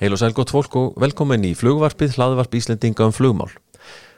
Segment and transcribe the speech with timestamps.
[0.00, 3.50] Heil og sæl gott fólk og velkomin í flugvarpið hlaðvarp Íslendinga um flugmál.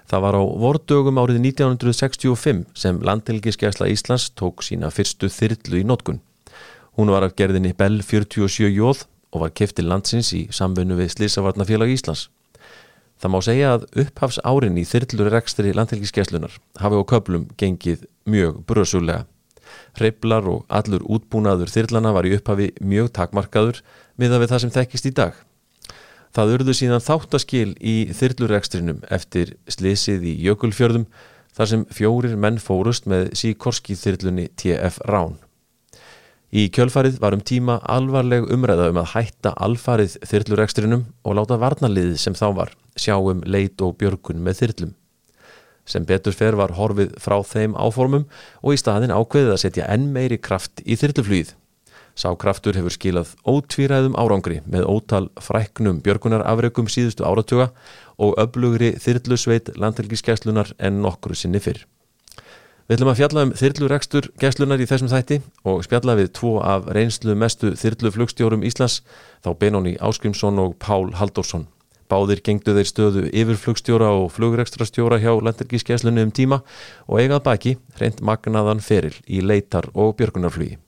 [0.06, 6.22] Það var á vordögum árið 1965 sem landhelgiskesla Íslands tók sína fyrstu þyrlu í notkun.
[6.95, 9.03] Hún var af gerðinni Bell 47 jóð
[9.34, 12.29] og var keftil landsins í samfunnu við Slísavarnafélag Íslands.
[13.19, 18.62] Það má segja að upphafs árin í þyrlur rekstri landhelgiskeslunar hafi á köplum gengið mjög
[18.71, 19.27] bröðsulega.
[19.99, 23.83] Hreiblar og allur útbúnaður þyrlana var í upphafi mjög takmarkaður
[24.14, 25.35] miða við það sem þekkist í dag.
[26.33, 31.04] Það urðu síðan þáttaskil í þyrlurekstrinum eftir slisið í Jökulfjörðum
[31.53, 35.37] þar sem fjórir menn fórust með síkorski þyrlunni TF Rán.
[36.53, 42.19] Í kjölfarið var um tíma alvarleg umræða um að hætta alfarið þyrlurekstrinum og láta varnaliðið
[42.20, 44.91] sem þá var sjá um leit og björgun með þyrlum.
[45.89, 48.28] Sem betur fer var horfið frá þeim áformum
[48.61, 51.56] og í staðin ákveðið að setja enn meiri kraft í þyrluflýð.
[52.19, 57.70] Sákraftur hefur skilað ótvíræðum árangri með ótal fræknum björgunarafrökum síðustu áratuga
[58.20, 61.87] og öflugri þyrlusveit landhelgiskeslunar en nokkru sinni fyrr.
[62.91, 65.39] Við ætlum að fjalla um þyrlurekstur geslunar í þessum þætti
[65.70, 69.00] og spjalla við tvo af reynslu mestu þyrluflugstjórum Íslands,
[69.41, 71.69] þá Benóni Áskrimsson og Pál Halldórsson.
[72.12, 76.61] Báðir gengdu þeir stöðu yfirflugstjóra og flugrekstrastjóra hjá landhelgiskesslunni um tíma
[77.06, 80.81] og eigað baki hreint magnaðan feril í leitar og björgunarflugi.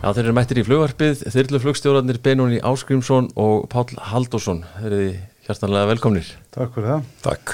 [0.00, 4.62] Já, þeir eru mættir í flugvarpið, þyrluflugstjórarnir Benóni Áskrimsson og Pál Halldórsson.
[4.78, 5.08] Þeir eru
[5.44, 6.30] hjartanlega velkomnir.
[6.56, 7.10] Takk fyrir það.
[7.26, 7.52] Takk.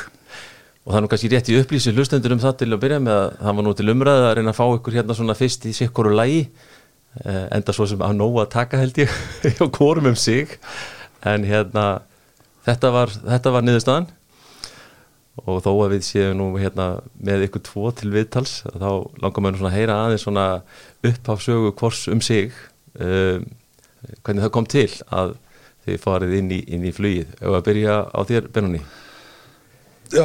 [0.84, 3.18] Og það er nú kannski rétt í upplýsi hlustendur um það til að byrja með
[3.18, 5.72] að það var nú til umræða að reyna að fá ykkur hérna svona fyrst í
[5.74, 6.44] sikkoru lægi,
[7.26, 9.18] enda svo sem að nóga að taka held ég
[9.66, 10.54] og kórum um sig.
[11.26, 11.88] En hérna,
[12.70, 14.06] þetta var, þetta var niðurstaðan
[15.44, 16.86] og þó að við séum nú hérna
[17.20, 20.46] með ykkur tvo til viðtals þá langar maður svona að heyra aðeins svona
[21.04, 22.54] uppháfsögu hvors um sig
[22.96, 23.44] um,
[24.22, 25.34] hvernig það kom til að
[25.86, 27.36] þið farið inn í, inn í flugið.
[27.46, 28.80] Og að byrja á þér Benóni
[30.14, 30.22] Já,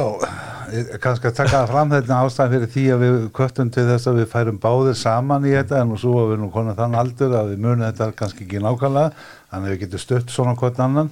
[1.02, 4.28] kannski að taka fram þetta ástæðan fyrir því að við kvöttum til þess að við
[4.30, 7.64] færum báðir saman í þetta en svo að við nú konum þann aldur að við
[7.64, 9.10] munum þetta kannski ekki nákvæmlega
[9.50, 11.10] þannig að við getum stött svona hvort annan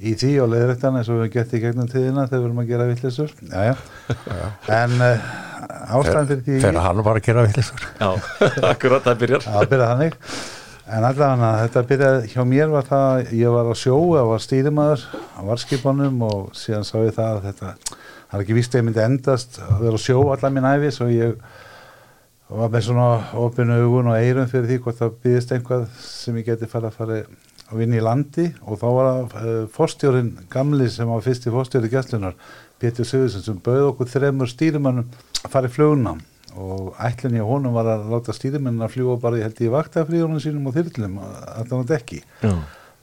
[0.00, 2.62] í því og leiðrættan eins og við hefum gett í gegnum tíðina þegar við erum
[2.62, 3.34] að gera vittlisur
[4.78, 5.28] en uh,
[5.98, 8.10] ástæðan fyrir því þegar hann var að gera vittlisur Já,
[8.72, 9.46] akkurat það byrjar.
[9.46, 10.18] Það byrjar þannig.
[10.92, 15.04] En allavega þetta byrjaði hjá mér var það ég var á sjó, ég var stýrimaður
[15.38, 18.88] á varskipanum og síðan sá ég það að þetta, það er ekki víst að ég
[18.88, 21.36] myndi endast að vera á sjó allar mín æfi svo ég
[22.52, 23.06] var með svona
[23.40, 26.98] opinu augun og eirum fyrir því hvort það byggðist einhvað sem ég geti fara að
[26.98, 27.20] fara
[27.72, 31.54] að vinna í landi og þá var það uh, fórstjórin gamli sem var fyrst í
[31.54, 32.36] fórstjóri gæslunar
[32.82, 35.08] Pétur Sigurðsson sem bauð okkur þremur stýrimannum
[35.42, 36.16] að fara í fluguna
[36.58, 40.42] og ætlinni á honum var að láta stýrimannin að fljúa bara ég held í vaktafríðunum
[40.42, 42.52] sínum og þyrlum að það var ekki Já.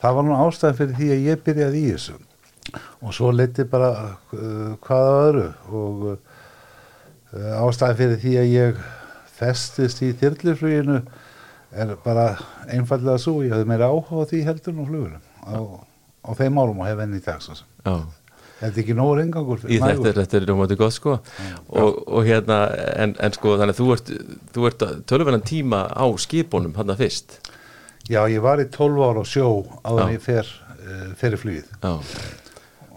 [0.04, 2.18] það var nú ástæðan fyrir því að ég byrjaði í þessu.
[3.02, 3.90] Og svo leti bara
[4.36, 5.48] uh, hvaða öðru.
[5.74, 6.20] Og uh,
[7.64, 8.84] ástæðan fyrir því að ég
[9.40, 11.00] festist í þyrlufluginu
[11.72, 12.32] er bara
[12.70, 15.58] einfallega svo ég hafði meira áhuga á því heldur nú flugurum á,
[16.26, 17.46] á þeim málum og hef enn í dag
[18.60, 21.14] Þetta er ekki nógur engangur Í þetta þetta er átti gott sko.
[21.72, 22.58] Og, og hérna,
[23.00, 24.12] en, en sko þannig að þú ert,
[24.52, 27.38] þú ert tölvölan tíma á skipunum hann að fyrst.
[28.10, 29.48] Já, ég var í 12 ára á sjó
[29.88, 31.72] áður ég fer, uh, fer í flugið.
[31.80, 31.94] Já,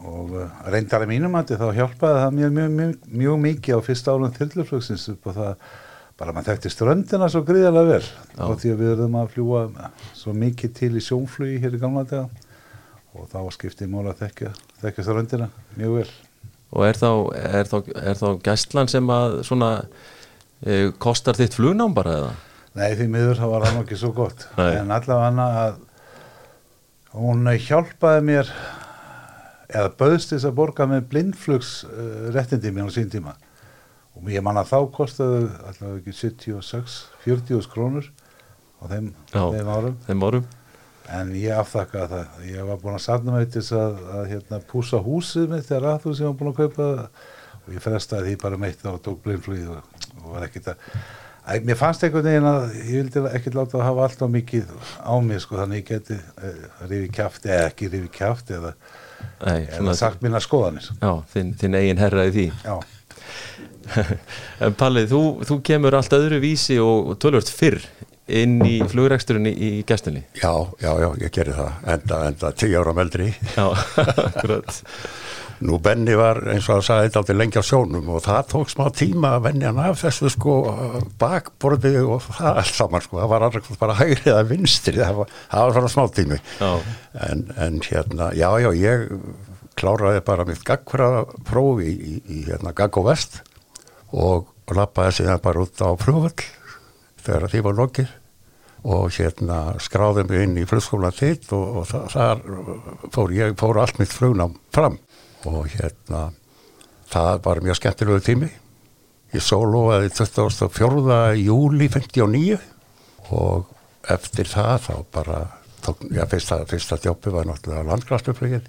[0.02, 3.80] og uh, reyndar að mínum að þá hjálpaði það mjög, mjög, mjög, mjög mikið á
[3.86, 5.66] fyrsta árum þyrluflugsins upp og það
[6.20, 8.44] bara maður þekkti ströndina svo gríðarlega vel Já.
[8.46, 9.62] og því að við verðum að fljúa
[10.18, 12.28] svo mikið til í sjónflugi hér í gamla daga
[13.12, 14.52] og þá skipti mál að þekkja,
[14.82, 16.10] þekkja ströndina mjög vel
[16.72, 19.70] og er þá, er þá, er þá gæstlan sem að svona
[20.64, 22.34] e, kostar þitt flugnám bara eða?
[22.78, 24.70] Nei, því miður það var það nú ekki svo gott Nei.
[24.80, 25.80] en allavega hana að
[27.12, 28.52] hún hjálpaði mér
[29.72, 33.36] eða bauðst þess að borga með blindflugs uh, mér á sín tíma
[34.16, 38.10] og ég manna þá kostaði allavega ekki 76, 40 krónur
[38.82, 39.44] á þeim, Já.
[39.54, 39.96] þeim árum.
[40.08, 40.50] Þeim árum?
[41.12, 42.44] en ég afþakkaði það.
[42.48, 46.04] Ég var búin að sarna mig til að, að hérna, púsa húsið mitt þegar að
[46.06, 46.86] þú sem var búin að kaupa
[47.62, 50.88] og ég frestaði því bara meitt og tók blindflugið og, og var ekkert að
[51.42, 54.68] Æ, mér fannst einhvern veginn að ég vildi ekkert láta að hafa alltaf mikið
[55.02, 58.70] á mig sko þannig ég geti uh, rifi kjáft eða ekki rifi kjáft eða,
[59.40, 60.86] Nei, eða sagt mína skoðanir.
[61.02, 62.44] Já, þinn, þinn eigin herra í því.
[62.62, 62.76] Já,
[64.80, 67.80] Palli, þú, þú kemur allt öðru vísi og, tölvört fyrr
[68.32, 71.72] inn í flugreksturinn í, í gæstunni Já, já, já, ég gerði það.
[71.96, 73.66] Enda, enda tíu ára meldri Já,
[74.28, 74.82] akkurat.
[75.62, 78.72] Nú Benni var eins og að sagði þetta aldrei lengi á sjónum og það tók
[78.72, 80.56] smá tíma að venja hann af þessu sko
[81.22, 85.36] bakborði og það allt saman sko, það var alveg bara hægri eða vinstri, það var,
[85.52, 86.40] það var svona smá tími.
[87.28, 89.06] En, en hérna, já, já, ég
[89.78, 93.40] kláraði bara mitt gagfæra prófi í, í, í hérna Gaggo Vest
[94.12, 96.42] og, lappaði síðan bara út á flugvöld
[97.20, 98.12] þegar því var lokið
[98.88, 103.80] og hérna skráði mig inn í flugskólan þitt og, og það, þar fór ég fór
[103.82, 104.96] allt mitt flugnám fram
[105.50, 106.22] og hérna
[107.12, 108.48] það var mjög skemmtilegu tími
[109.32, 111.20] ég sólóaði 24.
[111.42, 112.58] júli 59
[113.36, 113.70] og
[114.10, 115.38] eftir það þá bara
[115.84, 118.66] tók, já, fyrsta, fyrsta djópi var náttúrulega landgræsluflugin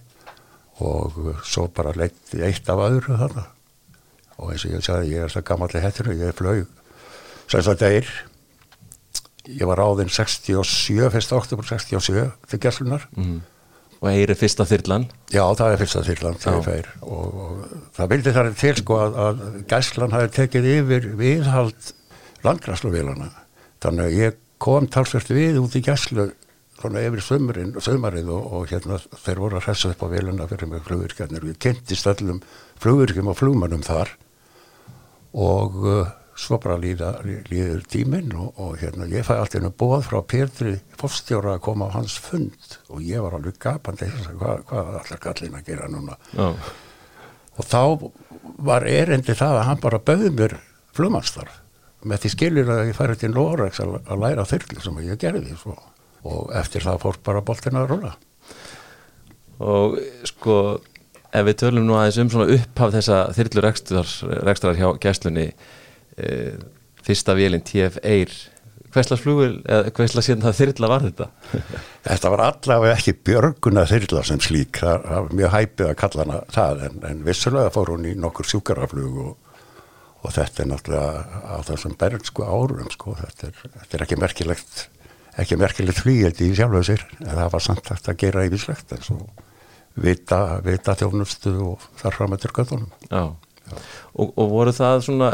[0.83, 3.47] og svo bara leitt eitt af öðru þarna
[4.37, 6.65] og eins og ég sagði ég er það gammalli hættinu, ég flög
[7.51, 8.11] sem það degir
[9.47, 13.41] ég var áðinn 67 fyrsta oktober 67 til Gesslunar mm
[14.03, 15.05] og Eir er fyrsta þyrlan?
[15.31, 16.39] Já, það er fyrsta þyrlan
[17.07, 21.91] og, og það vildi þar til sko að, að gæslan hafi tekið yfir viðhald
[22.43, 23.29] landgræsluvélana
[23.83, 26.27] þannig að ég kom talsvert við út í gæslu
[26.83, 30.83] svona yfir sömarið og, og hérna þeir voru að hressa upp á véluna fyrir mig
[30.87, 32.41] flugvirkjarnir og ég kynntist öllum
[32.83, 34.11] flugvirkjum og flugmannum þar
[35.33, 40.07] og uh, svo bara líða, líður tíminn og, og hérna ég fæ alltaf einu bóð
[40.09, 44.85] frá Petri fórstjóra að koma á hans fund og ég var alveg gapandi hvað hva
[44.99, 46.69] allar gallin að gera núna oh.
[47.57, 47.83] og þá
[48.69, 50.57] var erendi það að hann bara bauði mér
[50.93, 51.63] flumanstarf
[52.07, 55.57] með því skiljur að ég færi til Lorex að, að læra þyrli sem ég gerði
[55.59, 55.75] svo.
[56.23, 58.13] Og eftir það fór bara boltin að rúla
[59.63, 60.57] og sko
[61.33, 66.27] ef við tölum nú aðeins um svona upphaf þessa þyrlu reksturar hjá gæslunni e,
[67.03, 68.33] fyrsta vélinn TF-Eir
[68.93, 71.29] eða hverslas hérna þyrla var þetta?
[72.07, 74.83] Þetta var allavega ekki björguna þyrla sem slík.
[74.83, 78.49] Það var mjög hæpið að kalla hana það en, en vissulega fór hún í nokkur
[78.51, 79.55] sjúkaraflug og,
[80.21, 84.83] og þetta er náttúrulega á þessum bernsku árum sko, þetta er, þetta er ekki merkilegt
[85.41, 89.19] ekki merkilegt flýget í sjálfuð sér en það var samt að gera yfirslegt en svo
[89.93, 93.33] vita, vita þjónustu og þar fram eftir göttunum Já.
[94.19, 95.31] Og, og voru það svona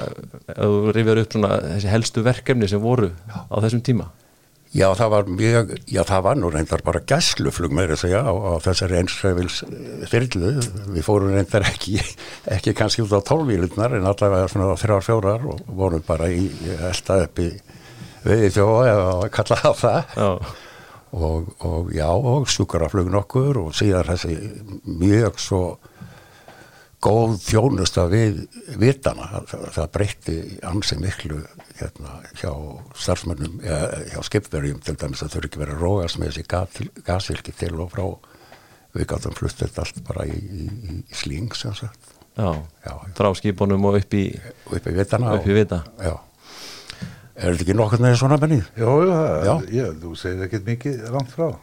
[0.54, 3.38] að þú rifjar upp svona þessi helstu verkefni sem voru já.
[3.50, 4.10] á þessum tíma?
[4.70, 8.20] Já það var mjög, já það var nú reyndar bara gæsluflug með þess að já
[8.22, 9.58] á, á þessari einsræfils
[10.12, 10.52] þyrlu
[10.94, 11.98] við fórum reyndar ekki,
[12.54, 16.46] ekki kannski út á tólvílutnar en allavega svona þrjár fjórar og vorum bara í
[16.78, 17.42] elda upp
[18.20, 20.10] í viði þjóa eða kalla það.
[20.16, 20.58] Það
[21.12, 24.36] og, og já og sjúkaraflug nokkur og síðan þessi
[24.86, 25.64] mjög svo
[27.00, 28.42] góð þjónusta við
[28.80, 30.38] vitana, það, það breytti
[30.68, 31.40] ansið miklu
[31.80, 32.52] hérna, hjá
[33.00, 33.62] starfsmönnum,
[34.12, 37.74] hjá skipverjum til dæmis að þau eru ekki verið að róast með þessi gasvilki til
[37.80, 38.06] og frá.
[38.90, 40.64] Við gáttum fluttet allt bara í, í,
[41.06, 42.16] í sling sem sagt.
[42.34, 44.24] Já, já frá skipunum og upp í
[44.74, 45.84] upp í vitana upp í vita.
[46.02, 46.16] Já
[47.40, 48.58] Er þetta ekki nokkur með svona menni?
[48.76, 51.54] Jó, já, já, þú segir ekki mikið langt frá.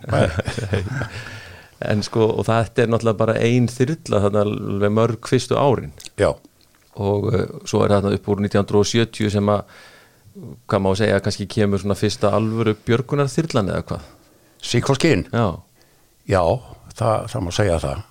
[1.85, 5.91] En sko og þetta er náttúrulega bara einn þyrla þannig að mörg fyrstu árin.
[6.17, 6.31] Já.
[6.97, 9.75] og uh, svo er þetta upp úr 1970 sem að
[10.65, 14.09] hvað má segja, kannski kemur svona fyrsta alvöru björgunar þyrlan eða hvað?
[14.65, 15.27] Síkváskinn?
[15.37, 15.61] Já,
[16.27, 16.43] Já
[16.97, 18.05] það, það má segja það.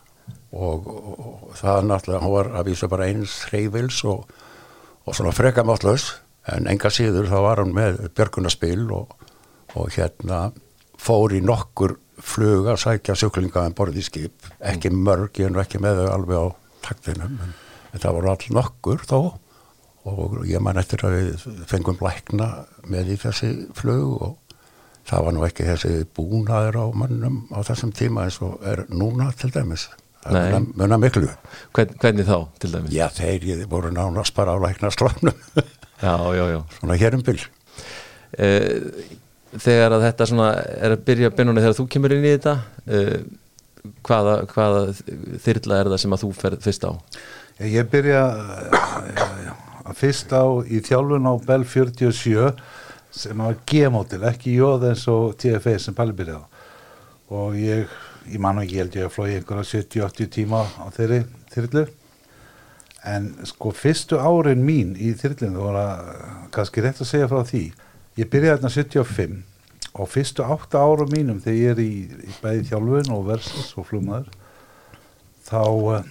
[0.56, 4.30] Og, og það er náttúrulega hún var að vísa bara eins hreyfils og,
[5.04, 6.06] og svona frekamáttlaus
[6.54, 9.16] en enga síður þá var hann með björgunarspil og,
[9.76, 10.50] og hérna
[11.02, 15.56] fór í nokkur flug að sækja sjúklinga en borðið í skip, ekki mörg, ég er
[15.56, 16.46] nú ekki með þau alveg á
[16.86, 17.58] taktinum en,
[17.92, 19.20] en það voru all nokkur þó.
[20.06, 22.50] Og ég man eftir að við fengum lækna
[22.86, 24.58] með í þessi flug og
[25.10, 29.32] það var nú ekki þessi búnaður á mannum á þessum tíma eins og er núna
[29.38, 29.88] til dæmis.
[30.26, 31.28] Það muna miklu.
[31.74, 32.94] Hvern, Hvernig þá til dæmis?
[32.94, 35.34] Já þeir voru nánast bara á lækna slöfnum
[36.02, 36.60] Já, já, já.
[36.80, 37.40] Svona hér um byll
[38.38, 38.82] eh,
[39.62, 43.20] þegar að þetta svona er að byrja bennunni þegar þú kemur inn í þetta uh,
[44.06, 44.82] hvaða, hvaða
[45.46, 46.92] þyrla er það sem að þú ferð fyrst á?
[47.64, 52.50] Ég byrja uh, fyrst á í þjálfun á Bell 47
[53.16, 56.46] sem var G-mótil, ekki jóð eins og TFA sem Palli byrjaði á.
[57.36, 57.94] Og ég,
[58.28, 61.22] ég man ekki, ég held ég að flói einhverja 70-80 tíma á þeirri
[61.54, 61.86] þyrlu
[63.06, 66.14] en sko fyrstu árin mín í þyrlinu, það var að
[66.56, 67.66] kannski rétt að segja frá því
[68.16, 69.34] Ég byrjaði þarna 75
[70.00, 71.94] og fyrstu 8 ára mínum þegar ég er í,
[72.32, 74.30] í bæði þjálfun og versus og flugmaður
[75.46, 76.06] þá uh,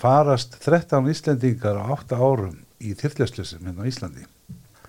[0.00, 4.24] farast 13 Íslendingar á 8 árum í þyrtlæslusum hérna á Íslandi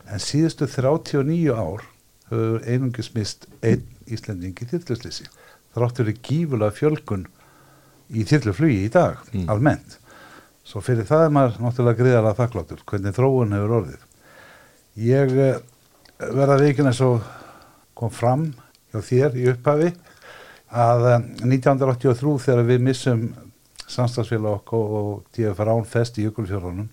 [0.07, 1.83] en síðustu 39 ár
[2.31, 5.27] höfur einungis mist einn Íslending í þyrluslýsi.
[5.75, 7.27] Þráttur er gífulega fjölgun
[8.11, 9.45] í þyrluflugi í dag, Mm.
[9.51, 9.99] almennt.
[10.67, 14.03] Svo fyrir það er maður náttúrulega greiðarlega þakkláttur, hvernig þróun hefur orðið.
[15.01, 15.61] Ég eh,
[16.21, 17.23] verða veikin eins og
[17.97, 18.49] kom fram
[18.91, 19.93] hjá þér í upphafi
[20.71, 23.25] að eh, 1983 þegar við missum
[23.91, 26.87] samstagsfélag okkur og DF Rán fest í jökulfjörðunum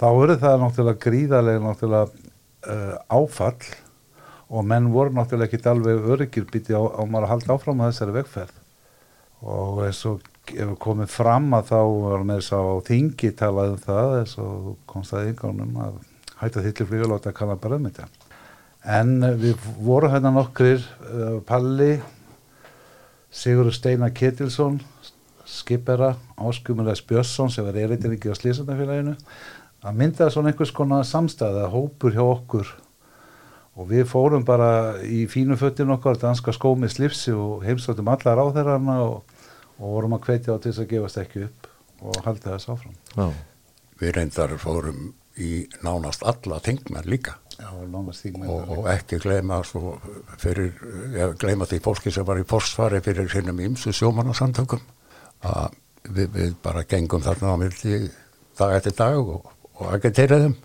[0.00, 2.28] þá voru það náttúrulega gríðarlega náttúrulega
[2.72, 3.70] uh, áfall
[4.50, 7.92] og menn voru náttúrulega ekki alveg öryggir býti á, á maður að halda áfram að
[7.92, 8.56] þessari vegferð
[9.40, 10.29] og eins og
[10.82, 14.16] komum fram að þá var með þess að á þingi talað um það
[14.90, 16.00] komst að ynganum að
[16.40, 18.08] hætta og láta að kalla bara um þetta
[19.00, 20.80] en við vorum hérna nokkrir
[21.12, 22.00] uh, Palli
[23.30, 24.80] Sigurður Steinar Ketilsson
[25.50, 27.02] skipera, Áskumur S.
[27.02, 29.16] Björnsson sem var eritinningi á Slísandafélaginu
[29.80, 32.70] að mynda svona einhvers konar samstæða hópur hjá okkur
[33.80, 38.96] og við fórum bara í fínu föttin okkar danska skómið slipsi og heimstóttum alla ráðherrana
[39.06, 39.36] og,
[39.80, 41.70] og vorum að hvetja á til þess að gefast ekki upp
[42.00, 42.96] og halda þess áfram.
[43.16, 43.26] Já.
[44.00, 45.10] Við reyndar fórum
[45.40, 45.50] í
[45.84, 47.36] nánast alla tingmenn líka.
[47.60, 49.98] Já, og, og ekki gleyma svo
[50.40, 50.72] fyrir,
[51.12, 54.80] ja, gleyma því fólki sem var í fórsvari fyrir hinnum ímsu sjómanarsamtökum
[55.44, 55.76] að
[56.08, 57.98] við, við bara gengum þarna á milli
[58.56, 60.56] dag eftir dag og, og agiteraðum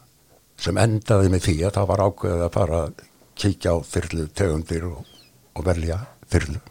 [0.60, 3.04] sem endaði með því að það var ákveðið að fara að
[3.44, 5.04] kíkja á þyrlu tegundir og,
[5.52, 6.00] og velja
[6.32, 6.64] þyrlu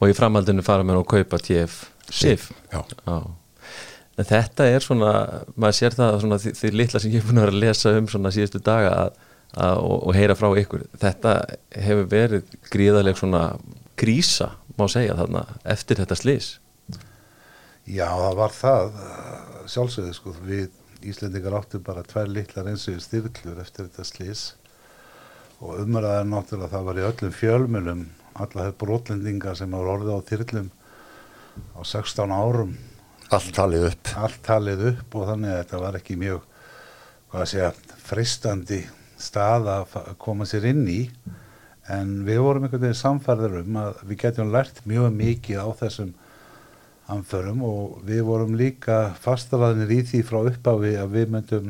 [0.00, 1.78] og í framhaldinu fara með að kaupa TF
[2.12, 2.50] SIF.
[4.16, 5.12] En þetta er svona,
[5.56, 7.94] maður sér það svona því, því litla sem ég er búin að vera að lesa
[7.98, 9.18] um svona síðustu daga að,
[9.52, 10.86] að, og, og heyra frá ykkur.
[11.02, 11.34] Þetta
[11.86, 13.42] hefur verið gríðaleg svona
[14.00, 16.50] krísa, má segja þarna, eftir þetta slís.
[17.86, 18.96] Já, það var það
[19.70, 20.66] sjálfsögðu sko, við
[21.06, 24.46] Íslendingar áttum bara tvær litlar eins og styrklur eftir þetta slís
[25.60, 28.00] og umræðan náttúrulega það var í öllum fjölmjölum
[28.42, 30.68] alla þeir brotlendingar sem var orðið á þyrlum
[31.76, 32.76] á 16 árum.
[33.34, 34.12] Allt talið upp.
[34.22, 36.44] Allt talið upp og þannig að þetta var ekki mjög
[37.30, 37.72] hvað að segja,
[38.06, 38.82] freistandi
[39.18, 41.00] stað að að koma sér inn í.
[41.90, 46.14] En við vorum einhvern veginn samfærður um að við getum lært mjög mikið á þessum
[47.12, 51.68] anförum og við vorum líka fastaraðinir í því frá upphafi að við myndum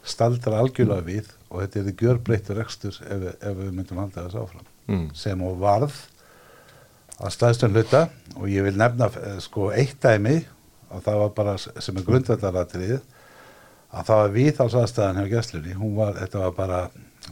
[0.00, 4.68] staldra algjörlega við og þetta er gjörbreyttur ekstur ef, ef við myndum halda þess áfram
[4.90, 5.06] Mm.
[5.14, 5.94] sem og varð
[7.20, 8.08] að staðstum hluta.
[8.36, 10.40] Og ég vil nefna eh, sko eitt dæmi
[10.90, 12.98] og það var bara sem er grundvallaratrið
[13.90, 16.80] að það var viðhalsaðstæðan hjá gæslunni, hún var, þetta var bara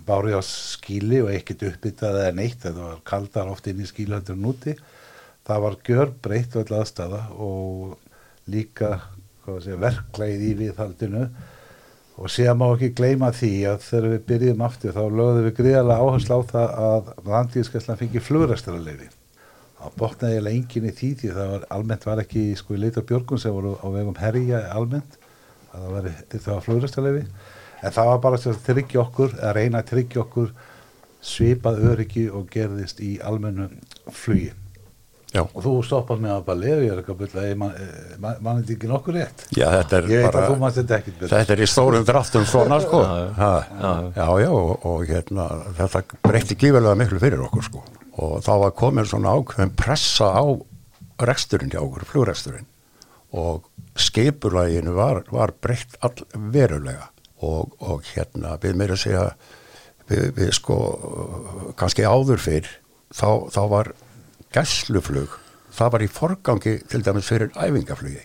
[0.06, 4.38] bári á skíli og ekkert uppbyttað eða neitt, þetta var kaldar oft inn í skílhöndur
[4.38, 4.74] núti,
[5.46, 7.94] það var gjör breytt öll aðstæða og
[8.50, 8.98] líka
[9.44, 11.28] hvað sé, verklæð í viðhaldinu
[12.18, 16.06] og síðan má ekki gleyma því að þegar við byrjum aftur þá lögðum við gríðarlega
[16.06, 19.10] áherslu á það að landíðskesslan fengi flugræstarleifi
[19.78, 23.04] það botnaði eiginlega enginn í því því það var almennt var ekki sko í leita
[23.06, 25.18] björgun sem voru á vegum herja almennt
[25.70, 27.24] að það var, það var flugræstarleifi
[27.78, 30.54] en það var bara til að tryggja okkur að reyna að tryggja okkur
[31.28, 33.70] svipað öryggi og gerðist í almennu
[34.10, 34.50] flugi
[35.28, 38.12] Já, og þú stoppað með að bara lefi ég er eitthvað byrla, ég man, eh,
[38.22, 39.42] man, man þetta ekki nokkur rétt?
[39.52, 41.32] Já þetta er ég veit bara að þú mannst þetta ekkit betur.
[41.34, 43.00] Þetta er í stórum dráttum svona sko.
[43.04, 43.28] Já, já.
[43.36, 45.48] Ha, Já, já, já, og, og hérna
[45.82, 47.84] þetta breytti gífilega miklu fyrir okkur sko.
[48.24, 50.44] Og þá var komin svona ákveðin pressa á
[51.28, 52.66] reksturinn hjá okkur, flugreksturinn.
[53.36, 53.68] Og
[54.00, 56.24] skipulaginu var, var breytt all
[56.56, 57.10] verulega.
[57.44, 59.28] Og, og hérna við meira að segja
[60.08, 60.80] við, við sko
[61.78, 62.66] kannski áður fyrr
[63.14, 63.92] þá, þá var
[64.54, 65.38] gæsluflug
[65.78, 68.24] það var í forgangi til dæmis fyrir æfingaflugi.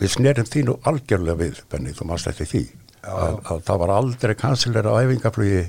[0.00, 2.62] Við snerum því nú algjörlega við, Benni, þú mást eftir því
[3.06, 5.62] að, að það var aldrei kansilega á æfingaflugi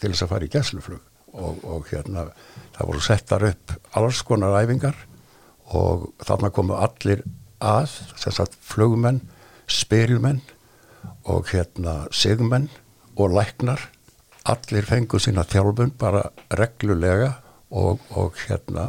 [0.00, 1.02] til þess að fara í gæsluflug.
[1.30, 2.26] Og, og hérna
[2.74, 4.96] það voru settar upp alls konar æfingar
[5.78, 7.22] og þarna komu allir
[7.62, 9.20] að, þess að flugmenn,
[9.70, 10.40] spilmenn
[11.30, 12.66] og hérna sigmenn
[13.14, 13.86] og læknar.
[14.50, 16.24] Allir fengu sína þjálfun bara
[16.56, 17.36] reglulega
[17.70, 18.88] og, og hérna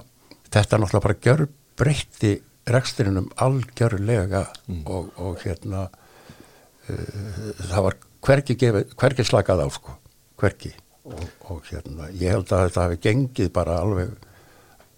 [0.51, 1.45] þetta náttúrulega bara gjör
[1.79, 2.31] breytti
[2.71, 4.45] reksturinnum algjörlega
[4.85, 9.95] og, og hérna uh, það var hvergi, gefið, hvergi slakað á sko,
[10.41, 10.75] hvergi.
[11.09, 14.11] Og, og hérna ég held að þetta hafi gengið bara alveg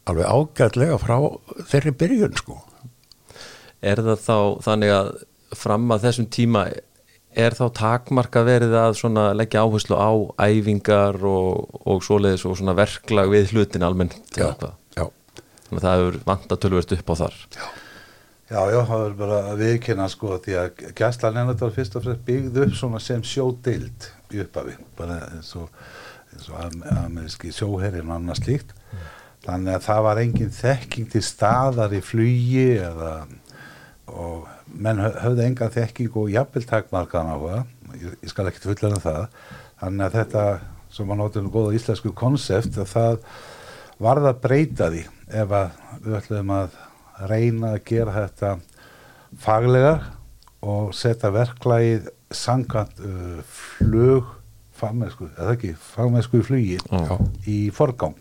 [0.09, 1.15] alveg ágætlega frá
[1.69, 2.57] þeirri byrjun sko.
[3.83, 5.13] Er það þá þannig að
[5.55, 6.65] fram að þessum tíma
[7.33, 10.11] er þá takmarka verið að svona leggja áherslu á
[10.43, 14.51] æfingar og, og svoleiðis og svona verklag við hlutin almennt já,
[15.73, 17.37] Þannig að það hefur vanta tölvöld upp á þar.
[18.53, 22.59] Já, já, það er bara viðkynna sko því að gæslan þetta fyrst og fremst byggð
[22.67, 25.69] upp svona sem sjódeild í upphafi, bara eins og
[26.33, 28.71] og am- ameríski sjóherrin og annað slíkt.
[29.45, 33.11] Þannig að það var engin þekking til staðar í flugi eða
[34.09, 37.59] og menn hö- höfðu engan þekking og jafnvel takmarkaðan áhuga
[38.01, 39.27] ég, ég skal ekkert fullan um það.
[39.83, 40.45] Þannig að þetta
[40.93, 43.19] sem að notum góða íslensku konsept að það
[44.01, 46.77] varð að breyta því ef að við ætlum að
[47.29, 48.53] reyna að gera þetta
[49.43, 49.95] faglega
[50.63, 54.31] og setja verklagið sangant uh, flug
[54.83, 57.17] fagmennsku, eða ekki, fagmennsku í flugi Já.
[57.49, 58.17] í forgang.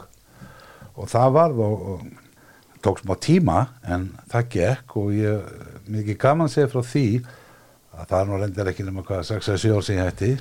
[0.93, 6.51] Og það varð og, og tók smá tíma en það gekk og ég mikið gaman
[6.53, 7.07] segja frá því
[7.93, 10.33] að það er nú reyndar ekki nema hvað 6-7 ár sem ég hætti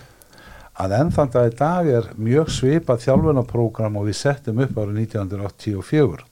[0.82, 6.28] að ennþann dag í dag er mjög svipað þjálfunaprógram og við settum upp árið 1984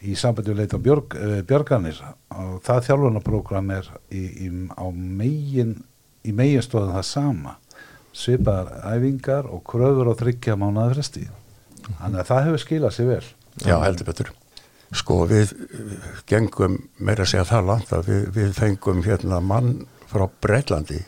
[0.00, 2.00] í sambandi við leita björg, eh, björganir
[2.32, 4.50] og það þjálfunaprógram er í, í,
[4.92, 5.76] megin
[6.24, 7.56] í meginstóðum það sama.
[8.16, 11.28] Svipaðar æfingar og kröfur á þryggja mánuða fresti.
[12.00, 13.24] Þannig að það hefur skilað sér vel.
[13.64, 14.32] Já, heldur betur.
[14.90, 15.52] Sko við
[16.28, 19.74] gengum meira að segja það langt að við, við fengum hérna mann
[20.10, 21.04] frá Breitlandi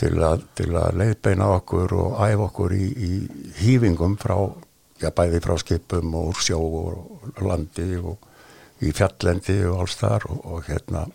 [0.00, 3.12] til að, að leiðbeina okkur og æfa okkur í, í
[3.60, 4.36] hýfingum frá,
[5.02, 8.28] já bæði frá skipum og úr sjó og landi og
[8.82, 11.06] í fjallendi og alls þar og, og hérna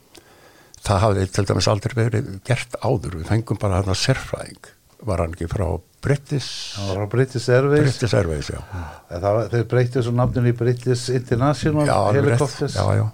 [0.88, 4.70] það hafði til dæmis aldrei verið gert áður, við fengum bara hérna sérfræðing,
[5.08, 5.66] var hann ekki frá
[6.06, 8.52] British, það var á British Airways British Airways.
[8.54, 11.98] En það, þeir breyttu svo nafninu í British International Já.
[12.16, 13.06] Helicopters Já, já.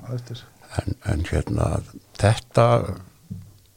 [0.83, 1.69] en, en hérna
[2.19, 2.67] þetta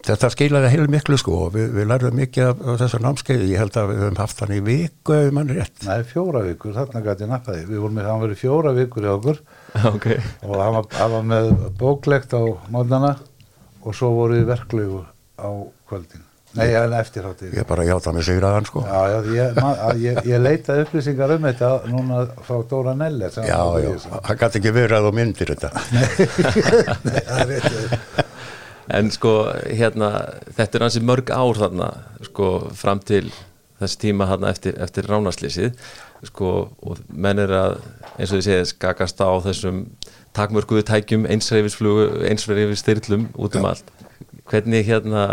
[0.06, 3.48] þetta skilaði heil miklu sko og við, við lærðum mikið af, af þessu námskeiði.
[3.52, 5.80] Ég held að við höfum haft hann í viku ef mann rétt.
[5.86, 7.64] Nei, fjóra vikur, þarna gæti ég nappaði.
[7.70, 9.42] Við vorum með, hann verið fjóra vikur hjá okkur.
[9.96, 10.06] Ok,
[10.46, 13.16] og hann var, hann var með bóklegt á mótnana
[13.82, 15.02] og svo voru við verklegu
[15.36, 15.48] á
[15.90, 16.22] kvöldin.
[16.56, 18.80] Nei, en eftir hátti ég bara játa mig sigraðan sko.
[18.88, 19.58] Já, já, ég,
[20.00, 24.40] ég, ég leitaði upplýsingar um þetta núna frá Dóra Nelli sem já, í já, það
[24.40, 25.72] gæti ekki verið að þú myndir þetta.
[27.10, 28.25] Nei, það er rétt
[28.94, 29.34] en sko
[29.66, 30.10] hérna,
[30.56, 31.90] þetta er hansi mörg ár þarna,
[32.28, 33.28] sko, fram til
[33.80, 35.74] þessi tíma þarna eftir, eftir ránaslýsið,
[36.30, 37.76] sko, og menn er að,
[38.16, 39.82] eins og þið segið, skakast á þessum
[40.36, 43.92] takmörkuðu tækjum einsreifisflugu, einsreifistyrlum út um allt.
[44.46, 45.26] Hvernig hérna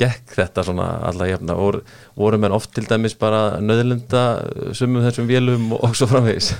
[0.00, 1.54] gekk þetta svona alla jafna?
[1.54, 1.82] Voru,
[2.18, 4.22] voru menn oft til dæmis bara nöðlunda
[4.74, 6.54] sumum þessum vélum og, svo framvegis?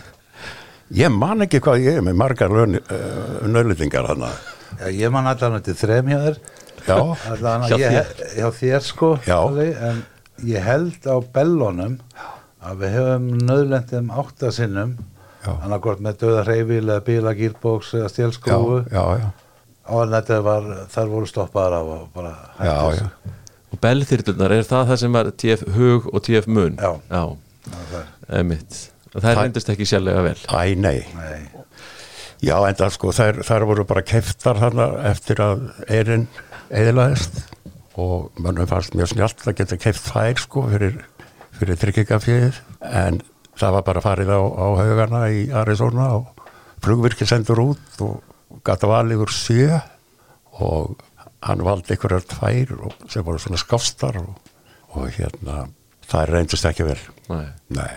[0.92, 2.68] ég man ekki hvað ég er með margar uh,
[3.48, 4.26] nöðlendingar hann
[4.80, 6.38] Já, ég man allan þetta þrem hjá þér
[6.86, 6.96] já,
[7.32, 10.02] Allan Hjá að ég, hjá þér sko alveg, en
[10.48, 11.98] ég held á bellunum
[12.62, 14.96] að við hefum nöðlendum áttasinnum
[15.42, 15.52] Já.
[15.66, 19.30] annarkort með döða hreyfil eða bíla, gýrbóks eða já, stjálskófu já, já
[19.92, 22.32] og þetta var, þar voru stoppaðar af og bara
[22.62, 23.08] já, þessu.
[23.72, 26.76] Og bellþyrlunar, er það það sem var TF hug og TF mun?
[26.78, 26.92] Já.
[27.10, 27.22] Já,
[27.72, 28.78] það er- emitt.
[29.12, 30.38] Og það reyndist ekki sérlega vel.
[30.46, 31.40] æ, nei Nei,
[32.42, 36.24] Já, en það sko, þær, þær voru bara keftar þarna eftir að eirinn
[36.74, 37.38] eðlaðist
[38.02, 40.98] og mönnum fannst mjög snjált að geta keft þær sko fyrir,
[41.60, 43.20] fyrir tryggingafjöðið en
[43.60, 46.48] það var bara farið á, á haugana í Arizona og
[46.82, 49.78] flugvirki sendur út og gata valið úr sjö
[50.62, 50.96] og
[51.46, 54.34] hann valdi einhverjar tvær og, sem voru svona skástar og,
[54.96, 55.66] og hérna
[56.10, 56.98] þær reyndist ekki vel.
[57.30, 57.46] Nei.
[57.78, 57.92] Nei.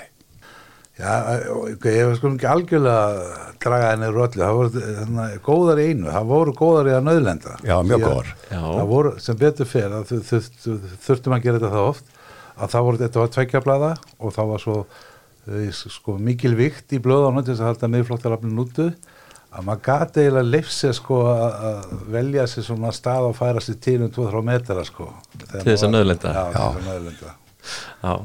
[0.96, 1.12] Já,
[1.60, 6.30] ég hef sko ekki algjörlega draga henni röllu, það voru þannig, góðar í einu, það
[6.30, 8.30] voru góðar í að nöðlenda Já, mjög góðar.
[8.52, 12.14] Það voru, sem betur fer að þu- þu- þu- þurftum að gera þetta það oft
[12.56, 13.90] að það voru, þetta var tveggjablada
[14.24, 18.64] og það var svo uh, sko mikil vikt í blöðunum til þess að halda miðflottarafnin
[18.64, 18.88] útu
[19.56, 24.00] að maður gati eiginlega leifsi sko að velja sér svona stað og færa sér til
[24.08, 25.12] um 2-3 metra sko
[25.44, 26.32] Til þess að nauðlenda.
[26.32, 27.36] Já, til þess að nöðlenda
[28.00, 28.16] Já,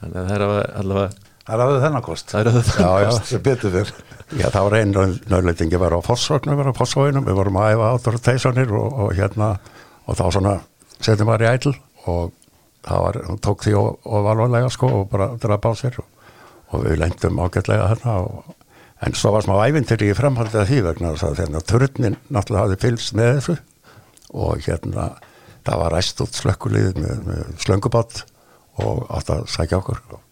[0.00, 0.46] þannig að það er
[0.80, 2.80] allavega, Það er aðeins þennan kost það er að það.
[2.84, 3.20] Já, já.
[3.24, 3.92] sem betur fer
[4.36, 4.90] Já, það var einn
[5.32, 9.54] nöðleitingi var á Fossvögnum, var á Fossvögnum, við vorum að æfa autoritæsanir og, og hérna
[10.04, 10.52] og þá svona
[10.98, 11.72] setjum var í ætl
[12.04, 12.34] og
[12.84, 16.28] það var, hún tók því og, og alvarlega sko og bara draf á sér og,
[16.68, 18.54] og við lendum ágætlega hérna og,
[19.06, 22.64] en svo var smá ævintir í framhaldið að því vegna þess að hérna turnin náttúrulega
[22.66, 23.58] hafði fylgst með þessu
[24.44, 25.10] og hérna
[25.64, 28.24] það var ræst út slökkulið með, með slöngubátt
[28.84, 30.24] og átt að sækja okkur og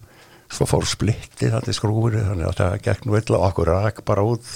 [0.53, 3.39] svo fór splittið þannig skrúfur þannig að það gekk nú illa.
[3.41, 4.53] Og okkur rak bara út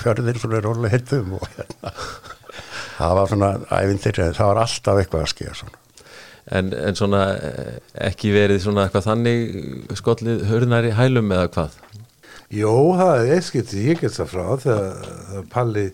[0.00, 1.92] fjörðir svona róli hittum og hérna.
[2.96, 5.82] Það var svona ævindir það var alltaf eitthvað að skýja svona.
[6.46, 11.80] En, en svona eh, ekki verið svona eitthvað þannig skollið hörnari hælum eða hvað?
[12.54, 15.88] Jó, það er eiskilt ég get það frá þegar, Palli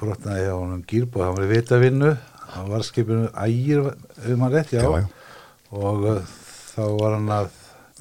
[0.00, 2.10] brotnaði hjá honum gýrbóð, hann var í vitavinnu.
[2.56, 5.06] Hann var skipinu ægir um hann rétt, já, Já, já.
[5.78, 6.34] og uh,
[6.72, 7.48] þá var hann að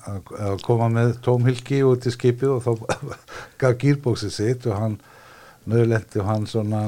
[0.05, 2.71] að koma með tómhylki út í skipið og þá
[3.61, 4.97] gaf gýrbóksið sitt og hann
[5.69, 6.83] nöðlendi og hann svona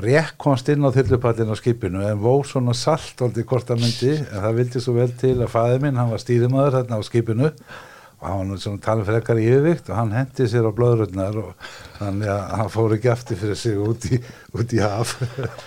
[0.00, 4.12] rétt komst inn á þyrlupallin á skipinu en vó svona salt aldrei hvort að myndi
[4.18, 7.50] en það vildi svo vel til að fæði minn hann var stýrimaður þarna á skipinu
[7.50, 11.40] og hann var nú svona talum frekar í yfirvikt og hann hendi sér á blöðrunnar
[11.40, 11.68] og
[11.98, 14.22] þannig að hann fór ekki aftur fyrir sig út í,
[14.54, 15.16] út í haf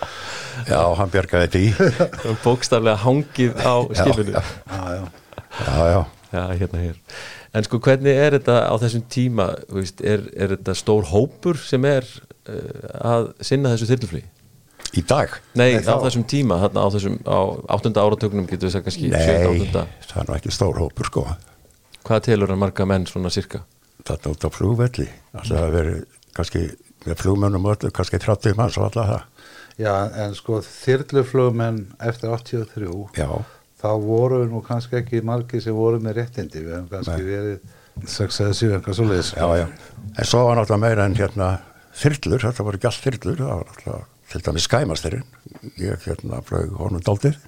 [0.70, 1.62] Já, hann bjargaði þetta
[2.32, 4.44] í bókstaflega hangið á skipinu já.
[4.70, 5.04] já, já.
[5.54, 6.04] Já,
[6.34, 6.98] já, hérna hér.
[7.54, 11.60] En sko, hvernig er þetta á þessum tíma, þú veist, er, er þetta stór hópur
[11.62, 12.06] sem er
[12.50, 14.26] uh, að sinna þessu þyrluflugi?
[14.94, 17.38] í dag Nei, Nei, á þá- þessum tíma, þarna á þessum, á
[17.74, 19.48] áttunda áratögnum getur við sagt kannski Nei, 7.
[19.48, 19.80] áttunda.
[20.06, 21.24] það er nú ekki stór hópur sko
[22.04, 23.62] Hvað telur hann marga menn svona cirka?
[24.06, 25.98] Þetta út á flugvelli Það hefur verið
[26.36, 26.62] kannski
[27.08, 29.24] með flugmönnum öllu, kannski 30 manns og alla það
[29.82, 33.28] já, en sko þyrluflugmenn eftir 83 Já,
[33.84, 36.64] þá voru nú kannski ekki margir sem voru með réttindi.
[36.64, 37.28] Við hefum kannski Nei.
[37.28, 37.58] verið
[38.02, 39.66] 6 eða 7 eitthvað svo leiðis já, já.
[40.18, 41.50] En svo var náttúrulega meira en hérna
[41.94, 44.00] þyrlur, þetta voru gælt þyrlur það var náttúrulega
[44.32, 45.26] til dæmis skæmastyrinn
[45.78, 47.38] ég hérna flög honum daldið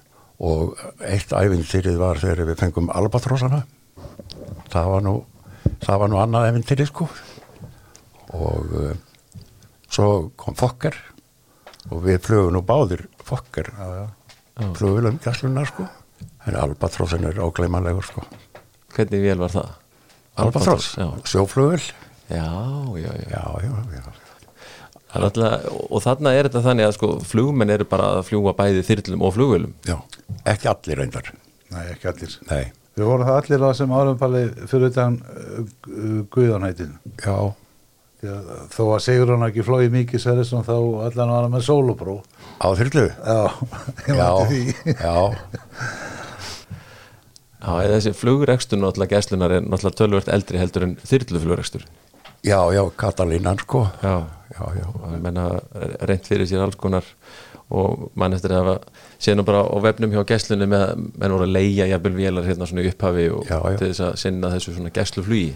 [0.47, 3.63] og eitt æfintýrið var þegar við fengum albatrósana
[4.71, 5.15] það var nú
[5.83, 7.09] það var nú annað æfintýrið sko.
[8.37, 8.95] Og uh,
[9.91, 10.95] svo kom fokkar
[11.91, 14.07] og við flögum nú báðir fokkar já, já.
[14.79, 15.87] flugulum gæslunar sko
[16.47, 18.23] en albatrósin er ógleymanlegur sko
[18.95, 19.73] Hvernig vél var það?
[20.37, 21.07] albatrós, já.
[21.27, 21.81] sjóflugul
[22.27, 22.45] Já,
[22.99, 23.27] já, já.
[23.31, 24.03] já, já, já
[25.17, 29.21] Alltaf, og þarna er þetta þannig að sko flugmenn eru bara að fljúa bæði þyrlum
[29.23, 29.71] og flugvölum.
[29.87, 29.95] Já,
[30.51, 31.29] ekki allir reyndar.
[31.71, 32.65] Nei, ekki allir Nei,
[32.97, 36.91] Við vorum það allir á þessum árumpalli fyrir utan uh, Guðanhætin
[37.23, 37.37] já,
[38.27, 40.75] að þó að Sigrun ekki flói mikið Sverrisson þá
[41.07, 42.17] allan var hann með sólubró
[42.59, 43.07] á þyrlu.
[43.07, 43.39] Já,
[44.11, 45.15] ég Já, mætti því já,
[47.57, 51.85] Já, eða þessi flugrekstur náttúrulega gæslunar er náttúrulega tölvört eldri heldur en þyrluflugrekstur.
[52.43, 53.87] já, já, Katalínan sko.
[54.03, 54.23] Já,
[54.57, 54.87] Já, já,
[55.21, 55.59] menna
[56.07, 57.03] reynd fyrir sér alls konar
[57.69, 58.77] og mann eftir að
[59.35, 62.85] nú bara á vefnum hjá gæslunni með menn voru að leia jafnvel vélar hérna svona
[62.87, 63.77] upphafi og Já, já.
[63.77, 65.55] til þess að sinna þessu svona gæsluflugi.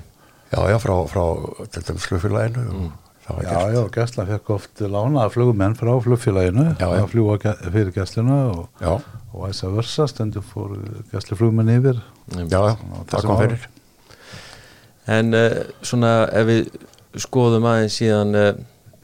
[0.52, 1.24] já, já, frá, frá
[1.72, 2.66] til dæmis flugfélaginu.
[2.68, 2.92] Mm.
[3.30, 3.74] Já, gert.
[3.74, 7.02] já, gæslan fekk oft lánaða flugumenn frá flugfélaginu Já, já.
[7.06, 7.38] að fljúa
[7.72, 9.00] fyrir gæsluna og, Já,
[9.32, 10.76] og æsa versa stendur fór
[11.12, 12.02] gæsluflugmenn yfir.
[12.52, 12.76] Já,
[13.12, 13.68] það kom fyrir.
[15.12, 16.68] En uh, svona ef við
[17.22, 18.52] skoðum aðeins síðan uh,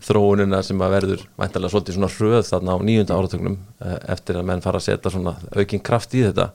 [0.08, 4.48] þróunina sem að verður væntalega svolítið svona hröð þarna á nýjunda áratögnum uh, eftir að
[4.52, 6.52] menn fara að setja svona aukinn kraft í þetta.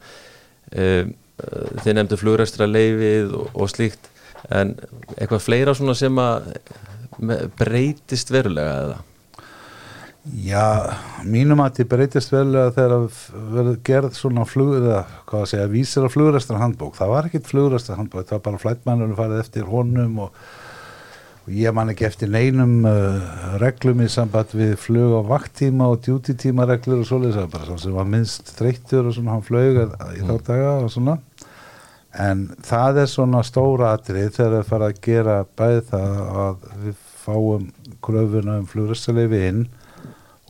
[0.72, 4.06] Þið nefndu flugrestra leifið og, og slíkt
[4.54, 4.70] en
[5.18, 6.46] eitthvað fleira svona sem að
[7.58, 9.00] breytist verulega eða
[10.22, 10.94] Já,
[11.26, 12.92] mínum að þið breytist vel að þegar
[13.56, 16.94] verður gerð svona flug, eða hvað að segja, vísir að flugrestar handbók.
[16.94, 20.38] Það var ekkit flugrestar handbók, það var bara flætmannunum farið eftir honum og,
[21.42, 26.06] og ég man ekki eftir neinum uh, reglum í samband við flug á vakttíma og
[26.06, 30.22] djútitíma reglur og svoleiðis, bara svona sem var minnst þreyttur og svona hann flög í
[30.22, 31.18] þá daga og svona.
[32.22, 37.06] En það er svona stóra atrið þegar það fara að gera bæði það að við
[37.26, 37.70] fáum
[38.04, 39.64] kröfuna um flugrestarleifi inn